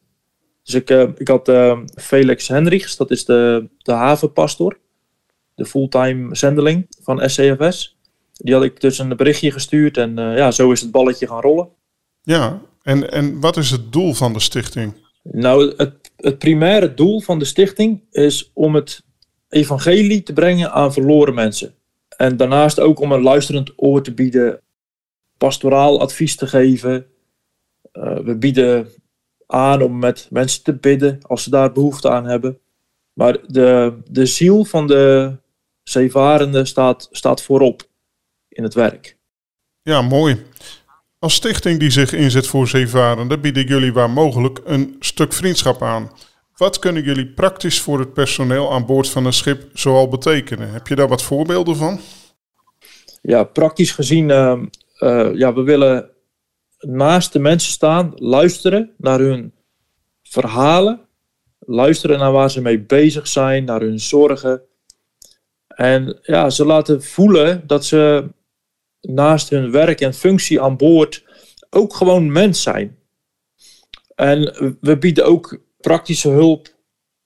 Dus 0.62 0.75
ik, 0.75 0.90
uh, 0.90 1.09
ik 1.16 1.29
had 1.29 1.51
Felix 1.94 2.48
Hendrichs, 2.48 2.96
dat 2.96 3.11
is 3.11 3.25
de, 3.25 3.68
de 3.79 3.92
havenpastor. 3.92 4.79
De 5.55 5.64
fulltime 5.64 6.35
zendeling 6.35 6.87
van 7.01 7.31
SCFS. 7.31 7.96
Die 8.33 8.55
had 8.55 8.62
ik 8.62 8.81
dus 8.81 8.98
een 8.98 9.16
berichtje 9.16 9.51
gestuurd 9.51 9.96
en 9.96 10.14
ja, 10.16 10.51
zo 10.51 10.72
is 10.72 10.81
het 10.81 10.90
balletje 10.90 11.27
gaan 11.27 11.40
rollen. 11.40 11.68
Ja, 12.22 12.62
en, 12.83 13.11
en 13.11 13.40
wat 13.40 13.57
is 13.57 13.70
het 13.70 13.92
doel 13.92 14.14
van 14.14 14.33
de 14.33 14.40
stichting? 14.40 14.94
Nou, 15.22 15.75
het, 15.77 16.12
het 16.16 16.38
primaire 16.38 16.94
doel 16.94 17.20
van 17.20 17.38
de 17.38 17.44
stichting 17.44 18.03
is 18.11 18.51
om 18.55 18.75
het 18.75 19.03
evangelie 19.48 20.22
te 20.22 20.33
brengen 20.33 20.72
aan 20.72 20.92
verloren 20.92 21.35
mensen. 21.35 21.75
En 22.16 22.37
daarnaast 22.37 22.81
ook 22.81 23.01
om 23.01 23.12
een 23.12 23.22
luisterend 23.22 23.72
oor 23.77 24.03
te 24.03 24.14
bieden, 24.14 24.61
pastoraal 25.38 26.01
advies 26.01 26.37
te 26.37 26.46
geven. 26.46 27.07
Uh, 27.92 28.18
we 28.18 28.37
bieden 28.37 28.88
aan 29.46 29.83
om 29.83 29.98
met 29.98 30.26
mensen 30.31 30.62
te 30.62 30.74
bidden 30.74 31.18
als 31.22 31.42
ze 31.42 31.50
daar 31.50 31.72
behoefte 31.72 32.11
aan 32.11 32.24
hebben. 32.24 32.59
Maar 33.12 33.38
de, 33.46 33.98
de 34.11 34.26
ziel 34.26 34.64
van 34.64 34.87
de 34.87 35.37
zeevarende 35.83 36.64
staat, 36.64 37.09
staat 37.11 37.42
voorop 37.42 37.83
in 38.48 38.62
het 38.62 38.74
werk. 38.74 39.16
Ja, 39.83 40.02
mooi. 40.02 40.44
Als 41.18 41.35
stichting 41.35 41.78
die 41.78 41.90
zich 41.90 42.12
inzet 42.12 42.46
voor 42.46 42.68
zeevarenden 42.68 43.40
bieden 43.40 43.66
jullie 43.66 43.92
waar 43.92 44.11
mogelijk 44.11 44.61
een 44.64 44.96
stuk 45.00 45.33
vriendschap 45.33 45.83
aan. 45.83 46.11
Wat 46.57 46.78
kunnen 46.78 47.02
jullie 47.02 47.26
praktisch 47.26 47.81
voor 47.81 47.98
het 47.98 48.12
personeel 48.12 48.72
aan 48.72 48.87
boord 48.87 49.09
van 49.09 49.26
een 49.26 49.33
schip 49.33 49.70
zoal 49.72 50.09
betekenen? 50.09 50.70
Heb 50.70 50.87
je 50.87 50.94
daar 50.94 51.09
wat 51.09 51.22
voorbeelden 51.22 51.76
van? 51.76 52.00
Ja, 53.22 53.44
praktisch 53.44 53.92
gezien, 53.92 54.28
uh, 54.28 54.62
uh, 54.98 55.35
ja, 55.35 55.55
we 55.55 55.62
willen 55.62 56.11
naast 56.87 57.33
de 57.33 57.38
mensen 57.38 57.73
staan, 57.73 58.12
luisteren 58.14 58.95
naar 58.97 59.18
hun 59.18 59.55
verhalen, 60.23 61.01
luisteren 61.59 62.18
naar 62.18 62.33
waar 62.33 62.51
ze 62.51 62.61
mee 62.61 62.81
bezig 62.81 63.27
zijn, 63.27 63.64
naar 63.64 63.81
hun 63.81 64.01
zorgen. 64.01 64.62
En 65.68 66.18
ja, 66.23 66.51
ze 66.51 66.64
laten 66.64 67.03
voelen 67.03 67.66
dat 67.66 67.85
ze 67.85 68.29
naast 69.01 69.51
hun 69.51 69.71
werk 69.71 70.01
en 70.01 70.14
functie 70.14 70.61
aan 70.61 70.77
boord 70.77 71.25
ook 71.71 71.95
gewoon 71.95 72.33
mens 72.33 72.62
zijn. 72.62 72.99
En 74.14 74.40
we 74.81 74.99
bieden 74.99 75.27
ook 75.27 75.61
praktische 75.81 76.29
hulp 76.29 76.68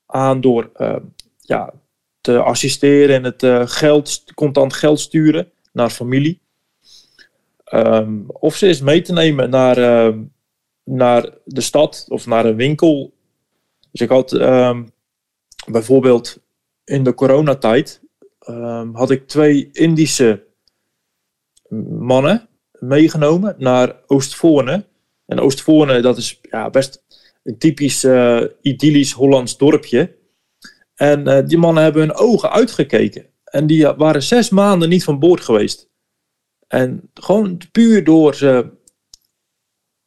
aan 0.06 0.40
door 0.40 0.70
uh, 0.76 0.96
ja, 1.40 1.72
te 2.20 2.38
assisteren 2.38 3.16
in 3.16 3.24
het 3.24 3.42
uh, 3.42 3.62
geld, 3.66 4.24
contant 4.34 4.72
geld 4.72 5.00
sturen 5.00 5.50
naar 5.72 5.90
familie. 5.90 6.40
Um, 7.74 8.24
of 8.26 8.56
ze 8.56 8.66
is 8.66 8.80
mee 8.80 9.02
te 9.02 9.12
nemen 9.12 9.50
naar, 9.50 9.78
uh, 9.78 10.18
naar 10.84 11.30
de 11.44 11.60
stad 11.60 12.06
of 12.08 12.26
naar 12.26 12.44
een 12.44 12.56
winkel. 12.56 13.14
Dus 13.90 14.00
ik 14.00 14.08
had 14.08 14.32
um, 14.32 14.90
bijvoorbeeld 15.66 16.38
in 16.84 17.04
de 17.04 17.14
coronatijd 17.14 18.00
had 18.92 19.10
ik 19.10 19.28
twee 19.28 19.68
Indische 19.72 20.44
mannen 21.98 22.48
meegenomen 22.72 23.54
naar 23.58 23.96
Oostvoorne. 24.06 24.86
En 25.26 25.40
Oostvoorne, 25.40 26.00
dat 26.00 26.16
is 26.16 26.40
ja, 26.42 26.70
best 26.70 27.04
een 27.42 27.58
typisch 27.58 28.04
uh, 28.04 28.44
idyllisch 28.60 29.12
Hollands 29.12 29.56
dorpje. 29.56 30.14
En 30.94 31.28
uh, 31.28 31.38
die 31.46 31.58
mannen 31.58 31.82
hebben 31.82 32.02
hun 32.02 32.14
ogen 32.14 32.50
uitgekeken. 32.50 33.26
En 33.44 33.66
die 33.66 33.86
waren 33.86 34.22
zes 34.22 34.50
maanden 34.50 34.88
niet 34.88 35.04
van 35.04 35.18
boord 35.18 35.40
geweest. 35.40 35.88
En 36.68 37.10
gewoon 37.14 37.60
puur 37.72 38.04
door 38.04 38.34
ze 38.34 38.70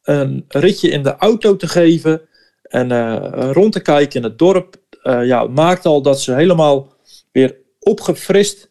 een 0.02 0.44
ritje 0.48 0.88
in 0.88 1.02
de 1.02 1.16
auto 1.16 1.56
te 1.56 1.68
geven 1.68 2.28
en 2.62 2.90
uh, 2.90 3.50
rond 3.52 3.72
te 3.72 3.80
kijken 3.80 4.16
in 4.16 4.28
het 4.28 4.38
dorp, 4.38 4.76
ja, 5.02 5.44
maakt 5.44 5.86
al 5.86 6.02
dat 6.02 6.20
ze 6.20 6.34
helemaal 6.34 6.92
weer 7.32 7.56
opgefrist 7.78 8.70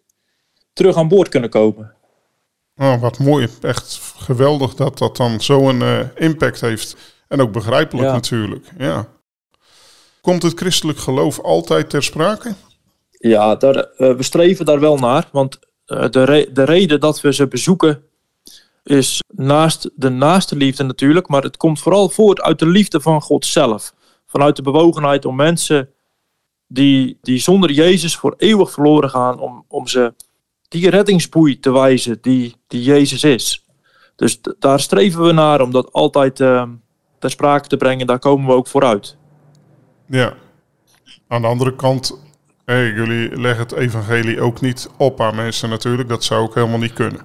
terug 0.73 0.95
aan 0.95 1.07
boord 1.07 1.29
kunnen 1.29 1.49
komen. 1.49 1.93
Oh, 2.75 3.01
wat 3.01 3.19
mooi. 3.19 3.47
Echt 3.61 3.99
geweldig 4.17 4.75
dat 4.75 4.97
dat 4.97 5.17
dan 5.17 5.41
zo'n 5.41 5.81
uh, 5.81 5.99
impact 6.15 6.61
heeft. 6.61 6.95
En 7.27 7.41
ook 7.41 7.51
begrijpelijk 7.51 8.07
ja. 8.07 8.13
natuurlijk. 8.13 8.65
Ja. 8.77 9.07
Komt 10.21 10.43
het 10.43 10.59
christelijk 10.59 10.99
geloof 10.99 11.39
altijd 11.39 11.89
ter 11.89 12.03
sprake? 12.03 12.53
Ja, 13.11 13.55
daar, 13.55 13.89
we 13.97 14.23
streven 14.23 14.65
daar 14.65 14.79
wel 14.79 14.97
naar. 14.97 15.29
Want 15.31 15.59
de, 15.89 16.23
re 16.23 16.51
de 16.51 16.63
reden 16.63 16.99
dat 16.99 17.21
we 17.21 17.33
ze 17.33 17.47
bezoeken 17.47 18.03
is 18.83 19.23
naast 19.33 19.89
de 19.95 20.09
naaste 20.09 20.55
liefde 20.55 20.83
natuurlijk. 20.83 21.27
Maar 21.27 21.43
het 21.43 21.57
komt 21.57 21.79
vooral 21.79 22.09
voort 22.09 22.41
uit 22.41 22.59
de 22.59 22.67
liefde 22.67 23.01
van 23.01 23.21
God 23.21 23.45
zelf. 23.45 23.93
Vanuit 24.25 24.55
de 24.55 24.61
bewogenheid 24.61 25.25
om 25.25 25.35
mensen 25.35 25.89
die, 26.67 27.17
die 27.21 27.39
zonder 27.39 27.71
Jezus 27.71 28.15
voor 28.15 28.33
eeuwig 28.37 28.71
verloren 28.71 29.09
gaan, 29.09 29.39
om, 29.39 29.65
om 29.67 29.87
ze 29.87 30.13
die 30.67 30.89
reddingsboei 30.89 31.59
te 31.59 31.71
wijzen 31.71 32.17
die, 32.21 32.55
die 32.67 32.83
Jezus 32.83 33.23
is. 33.23 33.65
Dus 34.15 34.39
daar 34.59 34.79
streven 34.79 35.23
we 35.23 35.31
naar 35.31 35.61
om 35.61 35.71
dat 35.71 35.91
altijd 35.91 36.39
uh, 36.39 36.63
ter 37.19 37.29
sprake 37.29 37.67
te 37.67 37.77
brengen. 37.77 38.07
Daar 38.07 38.19
komen 38.19 38.47
we 38.47 38.53
ook 38.53 38.67
vooruit. 38.67 39.17
Ja. 40.05 40.33
Aan 41.27 41.41
de 41.41 41.47
andere 41.47 41.75
kant 41.75 42.28
Hey, 42.69 42.91
jullie 42.91 43.39
leggen 43.39 43.63
het 43.63 43.71
evangelie 43.71 44.41
ook 44.41 44.61
niet 44.61 44.89
op 44.97 45.21
aan 45.21 45.35
mensen 45.35 45.69
natuurlijk. 45.69 46.09
Dat 46.09 46.23
zou 46.23 46.41
ook 46.41 46.55
helemaal 46.55 46.79
niet 46.79 46.93
kunnen. 46.93 47.21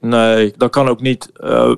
Nee, 0.00 0.54
dat 0.56 0.70
kan 0.70 0.88
ook 0.88 1.00
niet. 1.00 1.30
Uh, 1.36 1.74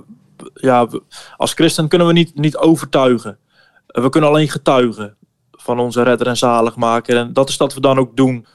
ja, 0.54 0.88
als 1.37 1.52
christen 1.52 1.88
kunnen 1.88 2.07
we 2.07 2.12
niet, 2.12 2.35
niet 2.35 2.57
overtuigen. 2.57 3.38
we 3.87 4.09
kunnen 4.09 4.31
alleen 4.31 4.48
getuigen 4.48 5.16
van 5.50 5.78
onze 5.78 6.02
redder 6.02 6.26
en 6.26 6.37
zaligmaker. 6.37 7.16
En 7.16 7.33
dat 7.33 7.48
is 7.48 7.57
wat 7.57 7.74
we 7.74 7.81
dan 7.81 7.98
ook 7.98 8.16
doen. 8.16 8.46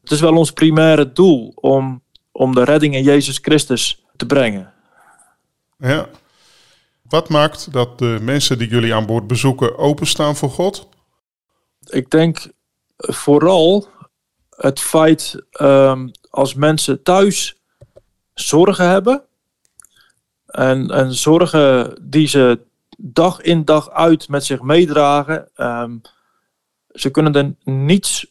Het 0.00 0.10
is 0.10 0.20
wel 0.20 0.36
ons 0.36 0.50
primaire 0.50 1.12
doel 1.12 1.52
om, 1.54 2.02
om 2.32 2.54
de 2.54 2.64
redding 2.64 2.94
in 2.94 3.02
Jezus 3.02 3.38
Christus 3.42 4.04
te 4.16 4.26
brengen. 4.26 4.72
Ja. 5.78 6.06
Wat 7.08 7.28
maakt 7.28 7.72
dat 7.72 7.98
de 7.98 8.18
mensen 8.20 8.58
die 8.58 8.68
jullie 8.68 8.94
aan 8.94 9.06
boord 9.06 9.26
bezoeken 9.26 9.78
openstaan 9.78 10.36
voor 10.36 10.50
God? 10.50 10.88
Ik 11.86 12.10
denk 12.10 12.50
vooral 12.96 13.90
het 14.62 14.80
feit 14.80 15.44
um, 15.60 16.10
als 16.30 16.54
mensen 16.54 17.02
thuis 17.02 17.60
zorgen 18.34 18.88
hebben. 18.88 19.22
En, 20.46 20.90
en 20.90 21.14
zorgen 21.14 21.98
die 22.02 22.26
ze 22.26 22.60
dag 22.98 23.40
in 23.40 23.64
dag 23.64 23.90
uit 23.90 24.28
met 24.28 24.44
zich 24.44 24.60
meedragen. 24.60 25.48
Um, 25.56 26.00
ze 26.92 27.10
kunnen 27.10 27.32
er 27.32 27.72
niets, 27.72 28.26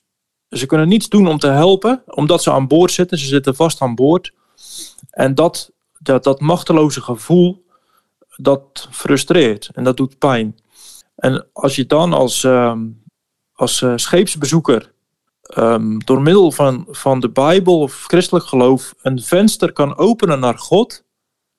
ze 0.50 0.66
kunnen 0.66 0.88
niets 0.88 1.10
doen 1.10 1.28
om 1.28 1.38
te 1.38 1.48
helpen, 1.48 2.04
omdat 2.06 2.44
ze 2.44 2.52
aan 2.52 2.68
boord 2.68 2.92
zitten. 2.92 3.18
Ze 3.18 3.26
zitten 3.26 3.56
vast 3.56 3.82
aan 3.82 3.96
boord. 3.96 4.34
En 5.10 5.36
dat, 5.36 5.72
dat, 6.00 6.24
dat 6.24 6.40
machteloze 6.40 7.02
gevoel, 7.02 7.66
dat 8.36 8.88
frustreert 8.92 9.70
en 9.74 9.84
dat 9.84 9.98
doet 9.98 10.18
pijn. 10.18 10.60
En 11.16 11.48
als 11.54 11.76
je 11.76 11.86
dan 11.86 12.14
als, 12.14 12.44
um, 12.44 13.04
als 13.54 13.82
uh, 13.82 13.94
scheepsbezoeker 13.96 14.91
um, 15.58 16.06
door 16.06 16.22
middel 16.22 16.52
van, 16.52 16.88
van 16.90 17.20
de 17.20 17.30
Bijbel 17.30 17.80
of 17.80 18.04
christelijk 18.08 18.46
geloof 18.46 18.94
een 19.02 19.22
venster 19.22 19.74
kan 19.74 19.98
openen 19.98 20.40
naar 20.40 20.58
God, 20.58 21.04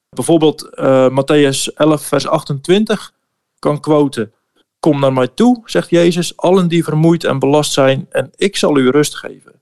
bijvoorbeeld 0.09 0.69
uh, 0.73 1.07
Matthäus 1.09 1.73
11, 1.75 2.05
vers 2.05 2.27
28 2.27 3.13
kan 3.59 3.79
quoten. 3.79 4.33
Kom 4.79 4.99
naar 4.99 5.13
mij 5.13 5.27
toe, 5.27 5.61
zegt 5.65 5.89
Jezus, 5.89 6.37
allen 6.37 6.67
die 6.67 6.83
vermoeid 6.83 7.23
en 7.23 7.39
belast 7.39 7.71
zijn, 7.71 8.05
en 8.09 8.29
ik 8.35 8.57
zal 8.57 8.77
u 8.77 8.89
rust 8.89 9.15
geven. 9.15 9.61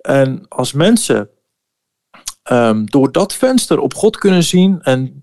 En 0.00 0.48
als 0.48 0.72
mensen 0.72 1.30
um, 2.50 2.90
door 2.90 3.12
dat 3.12 3.34
venster 3.34 3.78
op 3.78 3.94
God 3.94 4.16
kunnen 4.16 4.44
zien 4.44 4.82
en 4.82 5.22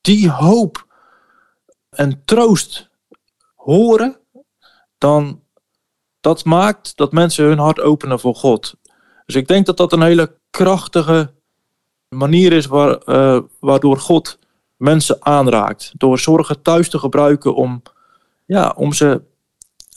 die 0.00 0.30
hoop 0.30 0.86
en 1.90 2.22
troost 2.24 2.88
horen, 3.54 4.18
dan 4.98 5.43
dat 6.24 6.44
maakt 6.44 6.96
dat 6.96 7.12
mensen 7.12 7.44
hun 7.44 7.58
hart 7.58 7.80
openen 7.80 8.20
voor 8.20 8.34
God. 8.34 8.74
Dus 9.26 9.34
ik 9.34 9.48
denk 9.48 9.66
dat 9.66 9.76
dat 9.76 9.92
een 9.92 10.02
hele 10.02 10.38
krachtige 10.50 11.32
manier 12.08 12.52
is 12.52 12.66
waar, 12.66 12.98
uh, 13.06 13.40
waardoor 13.60 13.98
God 13.98 14.38
mensen 14.76 15.16
aanraakt. 15.20 15.92
Door 15.96 16.18
zorgen 16.18 16.62
thuis 16.62 16.88
te 16.88 16.98
gebruiken 16.98 17.54
om, 17.54 17.82
ja, 18.46 18.72
om 18.76 18.92
ze 18.92 19.22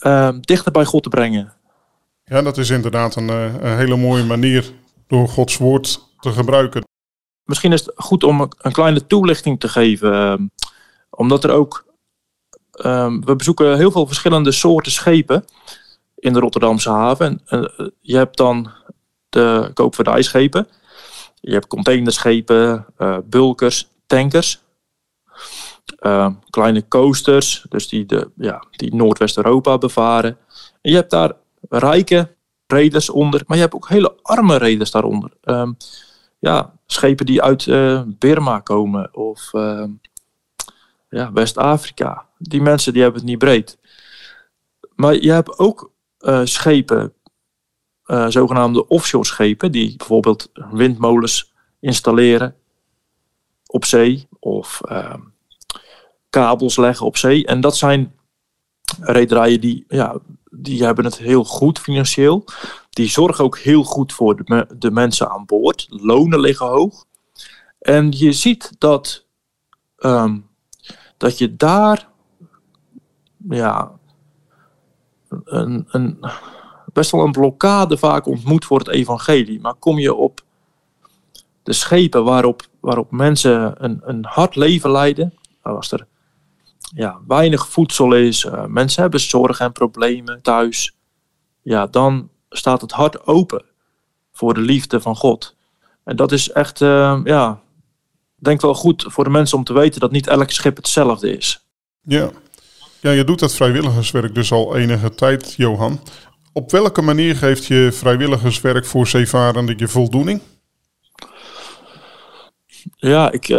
uh, 0.06 0.28
dichter 0.40 0.72
bij 0.72 0.84
God 0.84 1.02
te 1.02 1.08
brengen. 1.08 1.52
Ja, 2.24 2.42
dat 2.42 2.58
is 2.58 2.70
inderdaad 2.70 3.16
een, 3.16 3.28
eh, 3.28 3.54
een, 3.54 3.76
hele 3.76 3.96
mooie 3.96 4.24
manier 4.24 4.72
door 5.06 5.28
Gods 5.28 5.56
woord 5.56 6.00
te 6.20 6.32
gebruiken. 6.32 6.84
Misschien 7.44 7.72
is 7.72 7.84
het 7.84 7.92
goed 7.96 8.24
om 8.24 8.48
een 8.58 8.72
kleine 8.72 9.06
toelichting 9.06 9.60
te 9.60 9.68
geven. 9.68 10.12
Ehm, 10.12 10.46
omdat 11.10 11.44
er 11.44 11.50
ook. 11.50 11.86
Um, 12.84 13.24
we 13.24 13.36
bezoeken 13.36 13.76
heel 13.76 13.90
veel 13.90 14.06
verschillende 14.06 14.52
soorten 14.52 14.92
schepen 14.92 15.44
in 16.18 16.32
de 16.32 16.38
Rotterdamse 16.38 16.90
haven. 16.90 17.40
En, 17.44 17.72
uh, 17.78 17.88
je 18.00 18.16
hebt 18.16 18.36
dan 18.36 18.70
de 19.28 19.70
koopvaardijschepen. 19.74 20.68
Je 21.40 21.52
hebt 21.52 21.66
containerschepen, 21.66 22.86
uh, 22.98 23.18
bulkers, 23.24 23.88
tankers. 24.06 24.60
Uh, 26.00 26.30
kleine 26.50 26.88
coasters, 26.88 27.66
dus 27.68 27.88
die, 27.88 28.06
de, 28.06 28.30
ja, 28.36 28.64
die 28.70 28.94
Noordwest-Europa 28.94 29.78
bevaren. 29.78 30.38
En 30.80 30.90
je 30.90 30.96
hebt 30.96 31.10
daar 31.10 31.32
rijke 31.68 32.34
reders 32.66 33.10
onder, 33.10 33.42
maar 33.46 33.56
je 33.56 33.62
hebt 33.62 33.74
ook 33.74 33.88
hele 33.88 34.16
arme 34.22 34.56
reders 34.56 34.90
daaronder. 34.90 35.30
Um, 35.44 35.76
ja, 36.38 36.72
schepen 36.86 37.26
die 37.26 37.42
uit 37.42 37.66
uh, 37.66 38.02
Burma 38.06 38.60
komen 38.60 39.14
of 39.14 39.50
uh, 39.52 39.84
ja, 41.08 41.32
West-Afrika. 41.32 42.26
Die 42.38 42.62
mensen 42.62 42.92
die 42.92 43.02
hebben 43.02 43.20
het 43.20 43.30
niet 43.30 43.38
breed. 43.38 43.78
Maar 44.94 45.14
je 45.14 45.32
hebt 45.32 45.58
ook 45.58 45.90
uh, 46.20 46.40
schepen, 46.44 47.12
zogenaamde 48.28 48.88
offshore 48.88 49.24
schepen, 49.24 49.72
die 49.72 49.96
bijvoorbeeld 49.96 50.50
windmolens 50.70 51.52
installeren 51.80 52.54
op 53.66 53.84
zee 53.84 54.28
of 54.38 54.80
ehm, 54.84 55.20
kabels 56.30 56.76
leggen 56.76 57.06
op 57.06 57.16
zee. 57.16 57.46
En 57.46 57.60
dat 57.60 57.76
zijn 57.76 58.12
rederijen 59.00 59.60
die, 59.60 59.84
ja, 59.88 60.18
die 60.50 60.84
hebben 60.84 61.04
het 61.04 61.18
heel 61.18 61.44
goed 61.44 61.78
financieel. 61.78 62.44
Die 62.90 63.08
zorgen 63.08 63.44
ook 63.44 63.58
heel 63.58 63.82
goed 63.82 64.12
voor 64.12 64.44
de, 64.44 64.66
de 64.78 64.90
mensen 64.90 65.30
aan 65.30 65.46
boord. 65.46 65.86
Lonen 65.88 66.40
liggen 66.40 66.66
hoog. 66.66 67.04
En 67.78 68.12
je 68.12 68.32
ziet 68.32 68.72
dat, 68.78 69.26
um, 69.98 70.48
dat 71.16 71.38
je 71.38 71.56
daar 71.56 72.08
ja, 73.48 73.97
een, 75.44 75.86
een, 75.88 76.18
best 76.92 77.10
wel 77.10 77.24
een 77.24 77.32
blokkade 77.32 77.98
vaak 77.98 78.26
ontmoet 78.26 78.64
voor 78.64 78.78
het 78.78 78.88
evangelie. 78.88 79.60
Maar 79.60 79.74
kom 79.74 79.98
je 79.98 80.14
op 80.14 80.40
de 81.62 81.72
schepen 81.72 82.24
waarop, 82.24 82.62
waarop 82.80 83.10
mensen 83.10 83.84
een, 83.84 84.00
een 84.04 84.24
hard 84.24 84.56
leven 84.56 84.90
leiden, 84.90 85.34
als 85.62 85.92
er 85.92 86.06
ja, 86.94 87.20
weinig 87.26 87.68
voedsel 87.68 88.14
is, 88.14 88.44
uh, 88.44 88.64
mensen 88.64 89.02
hebben 89.02 89.20
zorgen 89.20 89.66
en 89.66 89.72
problemen 89.72 90.42
thuis, 90.42 90.96
ja, 91.62 91.86
dan 91.86 92.30
staat 92.48 92.80
het 92.80 92.92
hart 92.92 93.26
open 93.26 93.64
voor 94.32 94.54
de 94.54 94.60
liefde 94.60 95.00
van 95.00 95.16
God. 95.16 95.56
En 96.04 96.16
dat 96.16 96.32
is 96.32 96.50
echt, 96.50 96.80
uh, 96.80 97.20
ja, 97.24 97.60
denk 98.34 98.60
wel 98.60 98.74
goed 98.74 99.04
voor 99.08 99.24
de 99.24 99.30
mensen 99.30 99.58
om 99.58 99.64
te 99.64 99.72
weten 99.72 100.00
dat 100.00 100.10
niet 100.10 100.26
elk 100.26 100.50
schip 100.50 100.76
hetzelfde 100.76 101.36
is. 101.36 101.64
Ja. 102.02 102.30
Ja, 103.00 103.10
je 103.10 103.24
doet 103.24 103.38
dat 103.38 103.54
vrijwilligerswerk 103.54 104.34
dus 104.34 104.52
al 104.52 104.76
enige 104.76 105.14
tijd, 105.14 105.54
Johan. 105.54 106.00
Op 106.52 106.70
welke 106.70 107.02
manier 107.02 107.36
geeft 107.36 107.64
je 107.64 107.88
vrijwilligerswerk 107.92 108.86
voor 108.86 109.06
zeevarenden 109.06 109.78
je 109.78 109.88
voldoening? 109.88 110.40
Ja, 112.96 113.30
ik, 113.30 113.48
uh, 113.48 113.58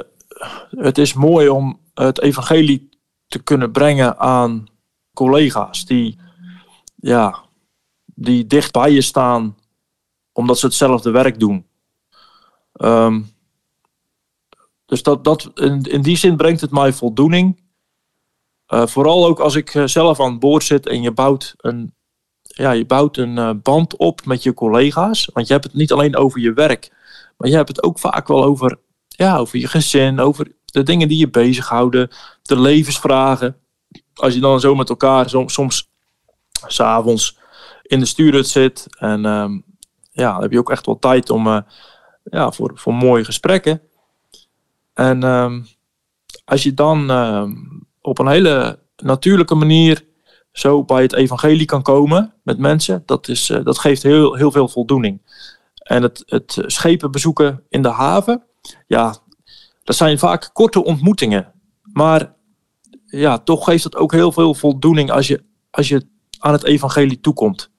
het 0.69 0.97
is 0.97 1.13
mooi 1.13 1.49
om 1.49 1.79
het 1.93 2.21
evangelie 2.21 2.89
te 3.27 3.43
kunnen 3.43 3.71
brengen 3.71 4.17
aan 4.17 4.67
collega's 5.13 5.85
die, 5.85 6.19
ja, 6.95 7.43
die 8.05 8.47
dicht 8.47 8.71
bij 8.71 8.91
je 8.91 9.01
staan 9.01 9.57
omdat 10.31 10.59
ze 10.59 10.65
hetzelfde 10.65 11.11
werk 11.11 11.39
doen. 11.39 11.65
Um, 12.73 13.31
dus 14.85 15.03
dat, 15.03 15.23
dat, 15.23 15.51
in, 15.53 15.81
in 15.81 16.01
die 16.01 16.17
zin 16.17 16.37
brengt 16.37 16.61
het 16.61 16.71
mij 16.71 16.93
voldoening. 16.93 17.59
Uh, 18.69 18.87
vooral 18.87 19.25
ook 19.25 19.39
als 19.39 19.55
ik 19.55 19.81
zelf 19.85 20.19
aan 20.19 20.39
boord 20.39 20.63
zit 20.63 20.87
en 20.87 21.01
je 21.01 21.11
bouwt 21.11 21.53
een, 21.57 21.93
ja, 22.41 22.71
je 22.71 22.85
bouwt 22.85 23.17
een 23.17 23.37
uh, 23.37 23.51
band 23.63 23.95
op 23.95 24.25
met 24.25 24.43
je 24.43 24.53
collega's. 24.53 25.29
Want 25.33 25.47
je 25.47 25.53
hebt 25.53 25.65
het 25.65 25.73
niet 25.73 25.91
alleen 25.91 26.15
over 26.15 26.39
je 26.39 26.53
werk, 26.53 26.91
maar 27.37 27.49
je 27.49 27.55
hebt 27.55 27.67
het 27.67 27.83
ook 27.83 27.99
vaak 27.99 28.27
wel 28.27 28.43
over, 28.43 28.79
ja, 29.07 29.37
over 29.37 29.59
je 29.59 29.67
gezin, 29.67 30.19
over 30.19 30.51
de 30.65 30.83
dingen 30.83 31.07
die 31.07 31.17
je 31.17 31.29
bezighouden, 31.29 32.09
de 32.41 32.59
levensvragen. 32.59 33.57
Als 34.13 34.33
je 34.33 34.39
dan 34.39 34.59
zo 34.59 34.75
met 34.75 34.89
elkaar 34.89 35.29
soms, 35.29 35.53
soms 35.53 35.89
s'avonds 36.67 37.37
in 37.83 37.99
de 37.99 38.05
stuurhut 38.05 38.47
zit. 38.47 38.85
En 38.97 39.25
um, 39.25 39.63
ja, 40.11 40.31
dan 40.31 40.41
heb 40.41 40.51
je 40.51 40.59
ook 40.59 40.71
echt 40.71 40.85
wel 40.85 40.99
tijd 40.99 41.29
om, 41.29 41.65
ja, 42.23 42.51
voor, 42.51 42.71
voor 42.75 42.93
mooie 42.93 43.23
gesprekken. 43.23 43.81
En 44.93 45.23
um, 45.23 45.67
als 46.45 46.63
je 46.63 46.73
dan 46.73 47.09
um, 47.09 47.87
op 48.01 48.19
een 48.19 48.27
hele 48.27 48.79
natuurlijke 48.95 49.55
manier 49.55 50.07
zo 50.51 50.83
bij 50.83 51.01
het 51.01 51.13
evangelie 51.13 51.65
kan 51.65 51.81
komen 51.81 52.33
met 52.43 52.57
mensen, 52.57 53.03
dat, 53.05 53.27
is, 53.27 53.49
uh, 53.49 53.63
dat 53.63 53.79
geeft 53.79 54.03
heel, 54.03 54.35
heel 54.35 54.51
veel 54.51 54.67
voldoening. 54.67 55.21
En 55.75 56.03
het, 56.03 56.23
het 56.25 56.63
schepen 56.65 57.11
bezoeken 57.11 57.63
in 57.69 57.81
de 57.81 57.89
haven, 57.89 58.43
ja, 58.87 59.15
dat 59.83 59.95
zijn 59.95 60.19
vaak 60.19 60.49
korte 60.53 60.83
ontmoetingen. 60.83 61.51
Maar 61.81 62.33
ja, 63.05 63.37
toch 63.37 63.63
geeft 63.63 63.83
het 63.83 63.95
ook 63.95 64.11
heel 64.11 64.31
veel 64.31 64.53
voldoening 64.53 65.11
als 65.11 65.27
je, 65.27 65.43
als 65.71 65.87
je 65.87 66.07
aan 66.39 66.53
het 66.53 66.63
evangelie 66.63 67.19
toekomt. 67.19 67.71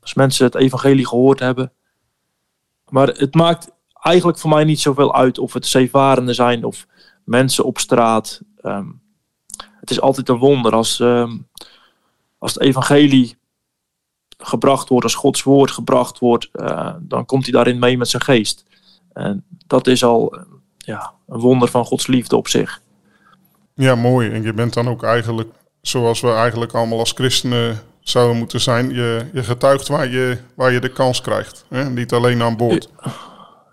Als 0.00 0.14
mensen 0.14 0.44
het 0.44 0.54
evangelie 0.54 1.06
gehoord 1.06 1.38
hebben. 1.38 1.72
Maar 2.88 3.06
het 3.08 3.34
maakt 3.34 3.70
eigenlijk 3.92 4.38
voor 4.38 4.50
mij 4.50 4.64
niet 4.64 4.80
zoveel 4.80 5.14
uit 5.14 5.38
of 5.38 5.52
het 5.52 5.66
zeevarenden 5.66 6.34
zijn 6.34 6.64
of 6.64 6.86
mensen 7.24 7.64
op 7.64 7.78
straat. 7.78 8.40
Um, 8.62 9.00
het 9.88 9.96
is 9.96 10.02
altijd 10.02 10.28
een 10.28 10.38
wonder 10.38 10.72
als, 10.72 10.98
um, 10.98 11.48
als 12.38 12.54
het 12.54 12.62
evangelie 12.62 13.36
gebracht 14.38 14.88
wordt, 14.88 15.04
als 15.04 15.14
Gods 15.14 15.42
woord 15.42 15.70
gebracht 15.70 16.18
wordt, 16.18 16.48
dan 17.00 17.26
komt 17.26 17.42
hij 17.42 17.52
daarin 17.52 17.78
mee 17.78 17.98
met 17.98 18.08
zijn 18.08 18.22
geest. 18.22 18.64
En 19.12 19.44
dat 19.66 19.86
is 19.86 20.04
al 20.04 20.38
ja, 20.76 21.12
een 21.28 21.40
wonder 21.40 21.68
van 21.68 21.84
Gods 21.84 22.06
liefde 22.06 22.36
op 22.36 22.48
zich. 22.48 22.80
Ja, 23.74 23.94
mooi. 23.94 24.30
En 24.30 24.42
je 24.42 24.52
bent 24.52 24.74
dan 24.74 24.88
ook 24.88 25.02
eigenlijk, 25.02 25.52
zoals 25.80 26.20
we 26.20 26.32
eigenlijk 26.32 26.74
allemaal 26.74 26.98
als 26.98 27.12
christenen 27.12 27.80
zouden 28.00 28.36
moeten 28.36 28.60
zijn, 28.60 28.90
je, 28.90 29.26
je 29.32 29.44
getuigt 29.44 29.88
waar 29.88 30.08
je, 30.08 30.38
waar 30.54 30.72
je 30.72 30.80
de 30.80 30.92
kans 30.92 31.20
krijgt. 31.20 31.64
Hè? 31.68 31.90
Niet 31.90 32.12
alleen 32.12 32.42
aan 32.42 32.56
boord. 32.56 32.90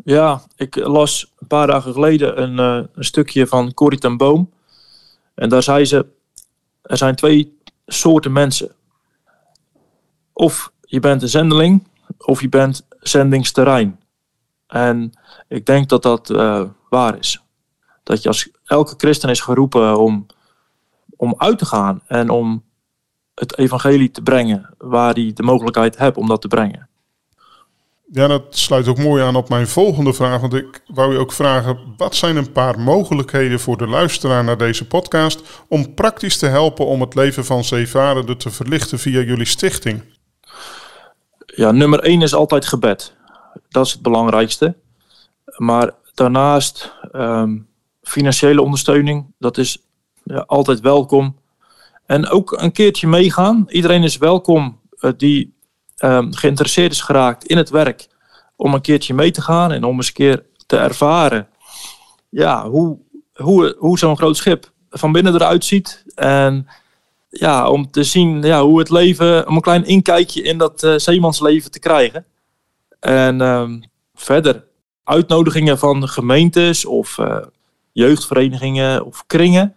Ja, 0.04 0.42
ik 0.56 0.76
las 0.76 1.34
een 1.40 1.48
paar 1.48 1.68
dagen 1.68 1.94
geleden 1.94 2.42
een, 2.42 2.80
uh, 2.80 2.88
een 2.94 3.04
stukje 3.04 3.48
van 3.48 3.74
Corrie 3.74 4.00
ten 4.00 4.18
Boom. 4.18 4.54
En 5.36 5.50
daar 5.50 5.64
zei 5.64 5.86
ze, 5.86 6.06
er 6.82 6.98
zijn 6.98 7.16
twee 7.16 7.60
soorten 7.86 8.32
mensen. 8.32 8.76
Of 10.34 10.72
je 10.82 11.00
bent 11.00 11.22
een 11.22 11.30
zendeling, 11.30 11.88
of 12.18 12.42
je 12.42 12.50
bent 12.50 12.88
zendingsterrein. 13.00 14.00
En 14.68 15.12
ik 15.48 15.66
denk 15.66 15.90
dat 15.90 16.04
dat 16.04 16.30
uh, 16.30 16.64
waar 16.90 17.18
is. 17.18 17.44
Dat 18.04 18.22
je 18.22 18.28
als 18.28 18.50
elke 18.64 18.94
christen 18.98 19.30
is 19.30 19.42
geroepen 19.42 19.98
om, 19.98 20.26
om 21.16 21.34
uit 21.38 21.58
te 21.58 21.66
gaan 21.66 22.02
en 22.08 22.30
om 22.30 22.64
het 23.36 23.58
evangelie 23.58 24.12
te 24.12 24.22
brengen 24.22 24.74
waar 24.78 25.14
hij 25.14 25.32
de 25.34 25.44
mogelijkheid 25.44 25.98
hebt 25.98 26.18
om 26.18 26.28
dat 26.28 26.42
te 26.42 26.48
brengen. 26.48 26.90
Ja, 28.12 28.28
dat 28.28 28.44
sluit 28.50 28.88
ook 28.88 28.98
mooi 28.98 29.24
aan 29.24 29.36
op 29.36 29.50
mijn 29.50 29.68
volgende 29.68 30.14
vraag. 30.14 30.42
Want 30.42 30.54
ik 30.54 30.84
wou 30.88 31.14
je 31.14 31.20
ook 31.20 31.32
vragen: 31.32 31.78
wat 31.98 32.16
zijn 32.16 32.36
een 32.36 32.52
paar 32.52 32.80
mogelijkheden 32.80 33.60
voor 33.60 33.78
de 33.78 33.88
luisteraar 33.88 34.44
naar 34.44 34.58
deze 34.58 34.88
podcast 34.88 35.64
om 35.68 35.94
praktisch 35.94 36.38
te 36.38 36.46
helpen 36.46 36.86
om 36.86 37.02
het 37.02 37.16
leven 37.16 37.46
van 37.46 37.64
zeevarenden 37.64 38.38
te 38.38 38.50
verlichten 38.50 39.00
via 39.00 39.22
jullie 39.22 39.46
stichting? 39.46 40.04
Ja, 41.46 41.72
nummer 41.72 42.00
één 42.00 42.22
is 42.22 42.34
altijd 42.34 42.66
gebed. 42.66 43.16
Dat 43.70 43.86
is 43.86 43.92
het 43.92 44.02
belangrijkste. 44.02 44.76
Maar 45.58 45.92
daarnaast 46.14 46.94
um, 47.12 47.68
financiële 48.02 48.62
ondersteuning, 48.62 49.26
dat 49.40 49.58
is 49.58 49.82
ja, 50.24 50.44
altijd 50.48 50.80
welkom. 50.80 51.36
En 52.06 52.28
ook 52.28 52.52
een 52.52 52.72
keertje 52.72 53.08
meegaan. 53.08 53.66
Iedereen 53.68 54.04
is 54.04 54.18
welkom 54.18 54.80
uh, 55.00 55.12
die 55.18 55.55
um, 56.06 56.34
geïnteresseerd 56.34 56.92
is 56.92 57.02
geraakt 57.02 57.46
in 57.46 57.58
het 57.58 57.70
werk. 57.70 58.08
Om 58.56 58.74
een 58.74 58.82
keertje 58.82 59.14
mee 59.14 59.32
te 59.32 59.42
gaan 59.42 59.72
en 59.72 59.84
om 59.84 59.96
eens 59.96 60.08
een 60.08 60.14
keer 60.14 60.46
te 60.66 60.78
ervaren 60.78 61.48
ja, 62.30 62.70
hoe, 62.70 62.98
hoe, 63.34 63.76
hoe 63.80 63.98
zo'n 63.98 64.18
groot 64.18 64.38
schip 64.38 64.72
van 64.90 65.12
binnen 65.12 65.34
eruit 65.34 65.66
ziet. 65.66 66.04
En 66.16 66.68
ja, 67.30 67.70
om 67.70 67.92
te 67.92 68.04
zien 68.04 68.42
ja, 68.42 68.62
hoe 68.62 68.80
het 68.80 68.90
leven, 68.90 69.48
om 69.48 69.56
een 69.56 69.62
klein 69.62 69.86
inkijkje 69.86 70.42
in 70.42 70.58
dat 70.58 70.84
uh, 70.84 70.98
zeemansleven 70.98 71.72
te 71.72 71.80
krijgen. 71.80 72.26
En 73.00 73.42
um, 73.42 73.84
verder 74.14 74.64
uitnodigingen 75.04 75.78
van 75.78 76.08
gemeentes 76.08 76.86
of 76.86 77.18
uh, 77.18 77.38
jeugdverenigingen 77.92 79.06
of 79.06 79.24
kringen. 79.28 79.76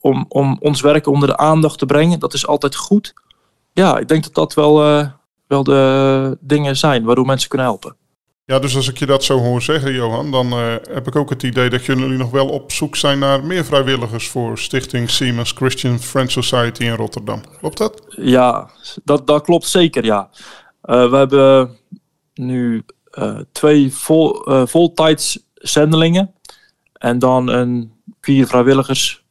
Om, 0.00 0.24
om 0.28 0.56
ons 0.60 0.80
werk 0.80 1.06
onder 1.06 1.28
de 1.28 1.36
aandacht 1.36 1.78
te 1.78 1.86
brengen. 1.86 2.18
Dat 2.18 2.34
is 2.34 2.46
altijd 2.46 2.76
goed. 2.76 3.14
Ja, 3.72 3.98
ik 3.98 4.08
denk 4.08 4.22
dat 4.22 4.34
dat 4.34 4.54
wel, 4.54 4.98
uh, 4.98 5.08
wel 5.52 5.64
de 5.64 6.38
dingen 6.40 6.76
zijn 6.76 7.04
waardoor 7.04 7.26
mensen 7.26 7.48
kunnen 7.48 7.66
helpen. 7.66 7.96
Ja, 8.44 8.58
dus 8.58 8.76
als 8.76 8.88
ik 8.88 8.98
je 8.98 9.06
dat 9.06 9.24
zo 9.24 9.38
hoor 9.38 9.62
zeggen, 9.62 9.92
Johan, 9.92 10.30
dan 10.30 10.46
uh, 10.46 10.74
heb 10.90 11.06
ik 11.06 11.16
ook 11.16 11.30
het 11.30 11.42
idee 11.42 11.70
dat 11.70 11.84
jullie 11.84 12.18
nog 12.18 12.30
wel 12.30 12.48
op 12.48 12.72
zoek 12.72 12.96
zijn 12.96 13.18
naar 13.18 13.44
meer 13.44 13.64
vrijwilligers 13.64 14.28
voor 14.28 14.58
Stichting 14.58 15.10
Siemens 15.10 15.52
Christian 15.52 15.98
Friend 15.98 16.30
Society 16.30 16.84
in 16.84 16.94
Rotterdam. 16.94 17.40
Klopt 17.58 17.78
dat? 17.78 18.04
Ja, 18.08 18.70
dat, 19.04 19.26
dat 19.26 19.42
klopt 19.42 19.66
zeker, 19.66 20.04
ja. 20.04 20.30
Uh, 20.84 21.10
we 21.10 21.16
hebben 21.16 21.76
nu 22.34 22.84
uh, 23.18 23.38
twee 23.52 23.92
vol, 23.92 24.42
voltijds 24.66 25.46
zendelingen 25.54 26.34
en 26.92 27.18
dan 27.18 27.48
een 27.48 27.92
vier 28.20 28.46
vrijwilligers. 28.46 29.24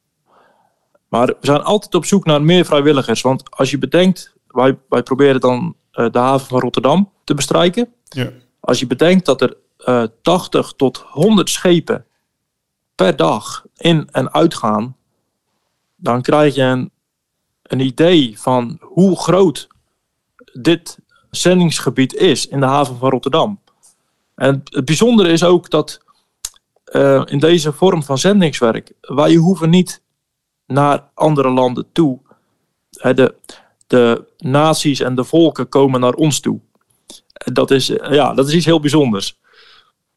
Maar 1.07 1.27
we 1.27 1.35
zijn 1.39 1.63
altijd 1.63 1.95
op 1.95 2.05
zoek 2.05 2.25
naar 2.25 2.41
meer 2.41 2.65
vrijwilligers, 2.65 3.21
want 3.21 3.51
als 3.51 3.71
je 3.71 3.77
bedenkt, 3.77 4.33
wij, 4.47 4.77
wij 4.89 5.03
proberen 5.03 5.41
dan 5.41 5.75
de 5.91 6.19
haven 6.19 6.47
van 6.47 6.59
Rotterdam 6.59 7.11
te 7.23 7.33
bestrijken. 7.33 7.93
Ja. 8.03 8.31
Als 8.59 8.79
je 8.79 8.87
bedenkt 8.87 9.25
dat 9.25 9.41
er 9.41 9.57
uh, 9.77 10.03
80 10.21 10.73
tot 10.75 10.97
100 10.97 11.49
schepen 11.49 12.05
per 12.95 13.15
dag 13.15 13.65
in 13.75 14.09
en 14.11 14.33
uitgaan, 14.33 14.95
dan 15.95 16.21
krijg 16.21 16.55
je 16.55 16.61
een, 16.61 16.91
een 17.63 17.79
idee 17.79 18.39
van 18.39 18.77
hoe 18.81 19.19
groot 19.19 19.67
dit 20.53 20.99
zendingsgebied 21.29 22.13
is 22.13 22.47
in 22.47 22.59
de 22.59 22.65
haven 22.65 22.97
van 22.97 23.09
Rotterdam. 23.09 23.59
En 24.35 24.61
het 24.63 24.85
bijzondere 24.85 25.29
is 25.29 25.43
ook 25.43 25.69
dat 25.69 26.01
uh, 26.85 27.21
in 27.25 27.39
deze 27.39 27.73
vorm 27.73 28.03
van 28.03 28.17
zendingswerk, 28.17 28.93
wij 29.01 29.35
hoeven 29.35 29.69
niet 29.69 30.01
naar 30.65 31.09
andere 31.13 31.49
landen 31.49 31.91
toe. 31.91 32.19
De, 32.89 33.35
de 33.91 34.23
naties 34.37 34.99
en 34.99 35.15
de 35.15 35.23
volken 35.23 35.69
komen 35.69 35.99
naar 35.99 36.13
ons 36.13 36.39
toe 36.39 36.59
dat 37.43 37.71
is, 37.71 37.87
ja, 38.09 38.33
dat 38.33 38.47
is 38.47 38.53
iets 38.53 38.65
heel 38.65 38.79
bijzonders. 38.79 39.39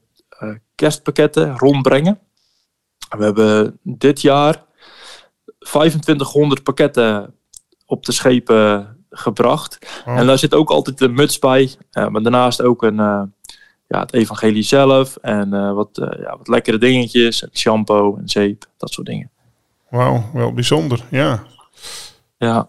kerstpakketten 0.76 1.58
rondbrengen. 1.58 2.20
We 3.10 3.24
hebben 3.24 3.80
dit 3.84 4.22
jaar 4.22 4.64
2500 5.60 6.64
pakketten 6.64 7.36
op 7.86 8.06
de 8.06 8.12
schepen 8.12 9.01
gebracht. 9.12 10.02
Oh. 10.06 10.18
En 10.18 10.26
daar 10.26 10.38
zit 10.38 10.54
ook 10.54 10.70
altijd 10.70 11.02
een 11.02 11.14
muts 11.14 11.40
bij. 11.40 11.76
Uh, 11.94 12.08
maar 12.08 12.22
daarnaast 12.22 12.62
ook 12.62 12.84
een, 12.84 13.00
uh, 13.00 13.22
ja, 13.88 14.00
het 14.00 14.14
evangelie 14.14 14.64
zelf. 14.64 15.16
En 15.16 15.54
uh, 15.54 15.74
wat, 15.74 15.90
ja, 15.94 16.38
wat 16.38 16.48
lekkere 16.48 16.78
dingetjes. 16.78 17.48
Shampoo 17.54 18.18
en 18.18 18.30
zeep. 18.30 18.66
Dat 18.78 18.92
soort 18.92 19.08
dingen. 19.08 19.30
Wauw, 19.90 20.30
wel 20.34 20.54
bijzonder. 20.54 21.04
Ja. 21.10 21.44
Ja. 22.38 22.68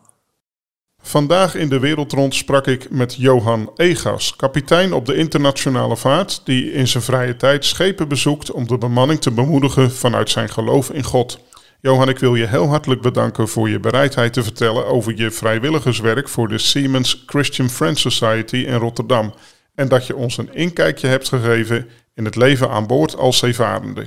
Vandaag 1.05 1.55
in 1.55 1.68
de 1.68 1.78
Wereldrond 1.78 2.34
sprak 2.34 2.66
ik 2.66 2.90
met 2.90 3.14
Johan 3.14 3.70
Egas, 3.76 4.36
kapitein 4.36 4.93
op 4.93 5.07
de 5.07 5.16
internationale 5.16 5.97
vaart, 5.97 6.40
die 6.45 6.72
in 6.72 6.88
zijn 6.88 7.03
vrije 7.03 7.36
tijd 7.36 7.64
schepen 7.64 8.09
bezoekt 8.09 8.51
om 8.51 8.66
de 8.66 8.78
bemanning 8.78 9.20
te 9.20 9.30
bemoedigen 9.30 9.90
vanuit 9.90 10.30
zijn 10.30 10.49
geloof 10.49 10.90
in 10.90 11.03
God. 11.03 11.38
Johan, 11.83 12.09
ik 12.09 12.18
wil 12.18 12.35
je 12.35 12.47
heel 12.47 12.68
hartelijk 12.68 13.01
bedanken 13.01 13.49
voor 13.49 13.68
je 13.68 13.80
bereidheid 13.80 14.33
te 14.33 14.43
vertellen 14.43 14.87
over 14.87 15.16
je 15.16 15.30
vrijwilligerswerk 15.30 16.28
voor 16.28 16.49
de 16.49 16.59
Siemens 16.59 17.22
Christian 17.26 17.68
Friends 17.68 18.01
Society 18.01 18.57
in 18.57 18.74
Rotterdam. 18.74 19.35
En 19.74 19.89
dat 19.89 20.07
je 20.07 20.16
ons 20.16 20.39
een 20.39 20.55
inkijkje 20.55 21.07
hebt 21.07 21.28
gegeven 21.28 21.89
in 22.14 22.24
het 22.24 22.37
leven 22.37 22.70
aan 22.70 22.87
boord 22.87 23.16
als 23.16 23.39
zeevarende. 23.39 24.07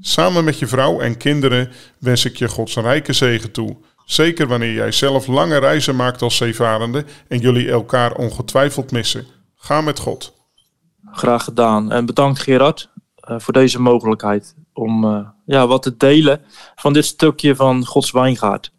Samen 0.00 0.44
met 0.44 0.58
je 0.58 0.66
vrouw 0.66 1.00
en 1.00 1.16
kinderen 1.16 1.70
wens 1.98 2.24
ik 2.24 2.36
je 2.36 2.48
Gods 2.48 2.76
rijke 2.76 3.12
zegen 3.12 3.50
toe, 3.50 3.76
Zeker 4.04 4.46
wanneer 4.46 4.72
jij 4.72 4.92
zelf 4.92 5.26
lange 5.26 5.58
reizen 5.58 5.96
maakt 5.96 6.22
als 6.22 6.36
zeevarende 6.36 7.04
en 7.28 7.38
jullie 7.38 7.70
elkaar 7.70 8.14
ongetwijfeld 8.14 8.90
missen. 8.90 9.26
Ga 9.56 9.80
met 9.80 9.98
God. 9.98 10.32
Graag 11.04 11.44
gedaan. 11.44 11.92
En 11.92 12.06
bedankt 12.06 12.40
Gerard 12.40 12.88
uh, 13.30 13.38
voor 13.38 13.52
deze 13.52 13.80
mogelijkheid 13.80 14.54
om 14.72 15.04
uh, 15.04 15.28
ja, 15.46 15.66
wat 15.66 15.82
te 15.82 15.96
delen 15.96 16.44
van 16.74 16.92
dit 16.92 17.04
stukje 17.04 17.56
van 17.56 17.86
Gods 17.86 18.10
wijngaard. 18.10 18.72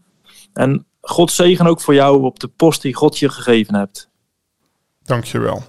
En 0.54 0.86
God 1.02 1.32
zegen 1.32 1.68
ook 1.68 1.82
voor 1.82 1.94
jou 1.94 2.24
op 2.24 2.39
de 2.39 2.48
post 2.48 2.82
die 2.82 2.94
God 2.94 3.20
je 3.20 3.30
gegeven 3.30 3.76
hebt. 3.76 4.10
Dankjewel. 5.04 5.64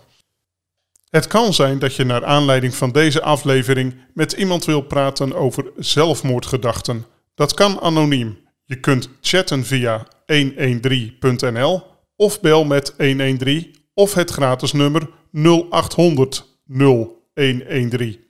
Het 1.08 1.26
kan 1.26 1.54
zijn 1.54 1.78
dat 1.78 1.94
je 1.94 2.04
naar 2.04 2.24
aanleiding 2.24 2.74
van 2.74 2.92
deze 2.92 3.22
aflevering 3.22 3.94
met 4.14 4.32
iemand 4.32 4.64
wil 4.64 4.80
praten 4.80 5.34
over 5.34 5.70
zelfmoordgedachten. 5.76 7.06
Dat 7.34 7.54
kan 7.54 7.80
anoniem. 7.80 8.38
Je 8.64 8.80
kunt 8.80 9.08
chatten 9.20 9.64
via 9.64 10.06
113.nl 10.32 11.82
of 12.16 12.40
bel 12.40 12.64
met 12.64 12.94
113 12.96 13.74
of 13.94 14.14
het 14.14 14.30
gratis 14.30 14.72
nummer 14.72 15.08
0800 15.32 16.58
0113. 16.66 18.23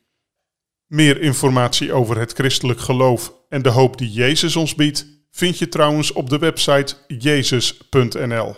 Meer 0.87 1.21
informatie 1.21 1.93
over 1.93 2.19
het 2.19 2.33
christelijk 2.33 2.81
geloof 2.81 3.33
en 3.49 3.63
de 3.63 3.69
hoop 3.69 3.99
die 3.99 4.11
Jezus 4.11 4.57
ons 4.57 4.75
biedt 4.75 5.07
vind 5.31 5.59
je 5.59 5.69
trouwens 5.69 6.13
op 6.13 6.31
de 6.31 6.39
website 6.39 6.95
jezus.nl. 7.07 8.55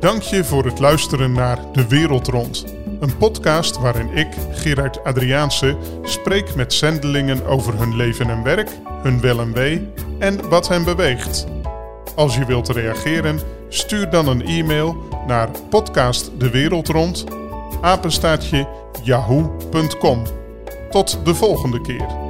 Dank 0.00 0.22
je 0.22 0.44
voor 0.44 0.64
het 0.64 0.78
luisteren 0.78 1.32
naar 1.32 1.72
De 1.72 1.88
Wereld 1.88 2.26
Rond. 2.26 2.64
Een 3.00 3.16
podcast 3.16 3.78
waarin 3.78 4.16
ik, 4.16 4.28
Gerard 4.52 5.04
Adriaanse, 5.04 5.76
spreek 6.02 6.54
met 6.54 6.72
zendelingen 6.72 7.46
over 7.46 7.78
hun 7.78 7.96
leven 7.96 8.30
en 8.30 8.42
werk, 8.42 8.70
hun 9.02 9.20
wel 9.20 9.40
en 9.40 9.52
wee 9.52 9.88
en 10.18 10.48
wat 10.48 10.68
hen 10.68 10.84
beweegt. 10.84 11.46
Als 12.14 12.36
je 12.36 12.44
wilt 12.44 12.68
reageren, 12.68 13.40
stuur 13.68 14.10
dan 14.10 14.28
een 14.28 14.46
e-mail 14.46 15.08
naar 15.26 15.50
podcastdewereldrond, 15.68 17.24
apenstaatje 17.80 18.66
yahoo.com. 19.02 20.22
Tot 20.90 21.24
de 21.24 21.34
volgende 21.34 21.80
keer. 21.80 22.29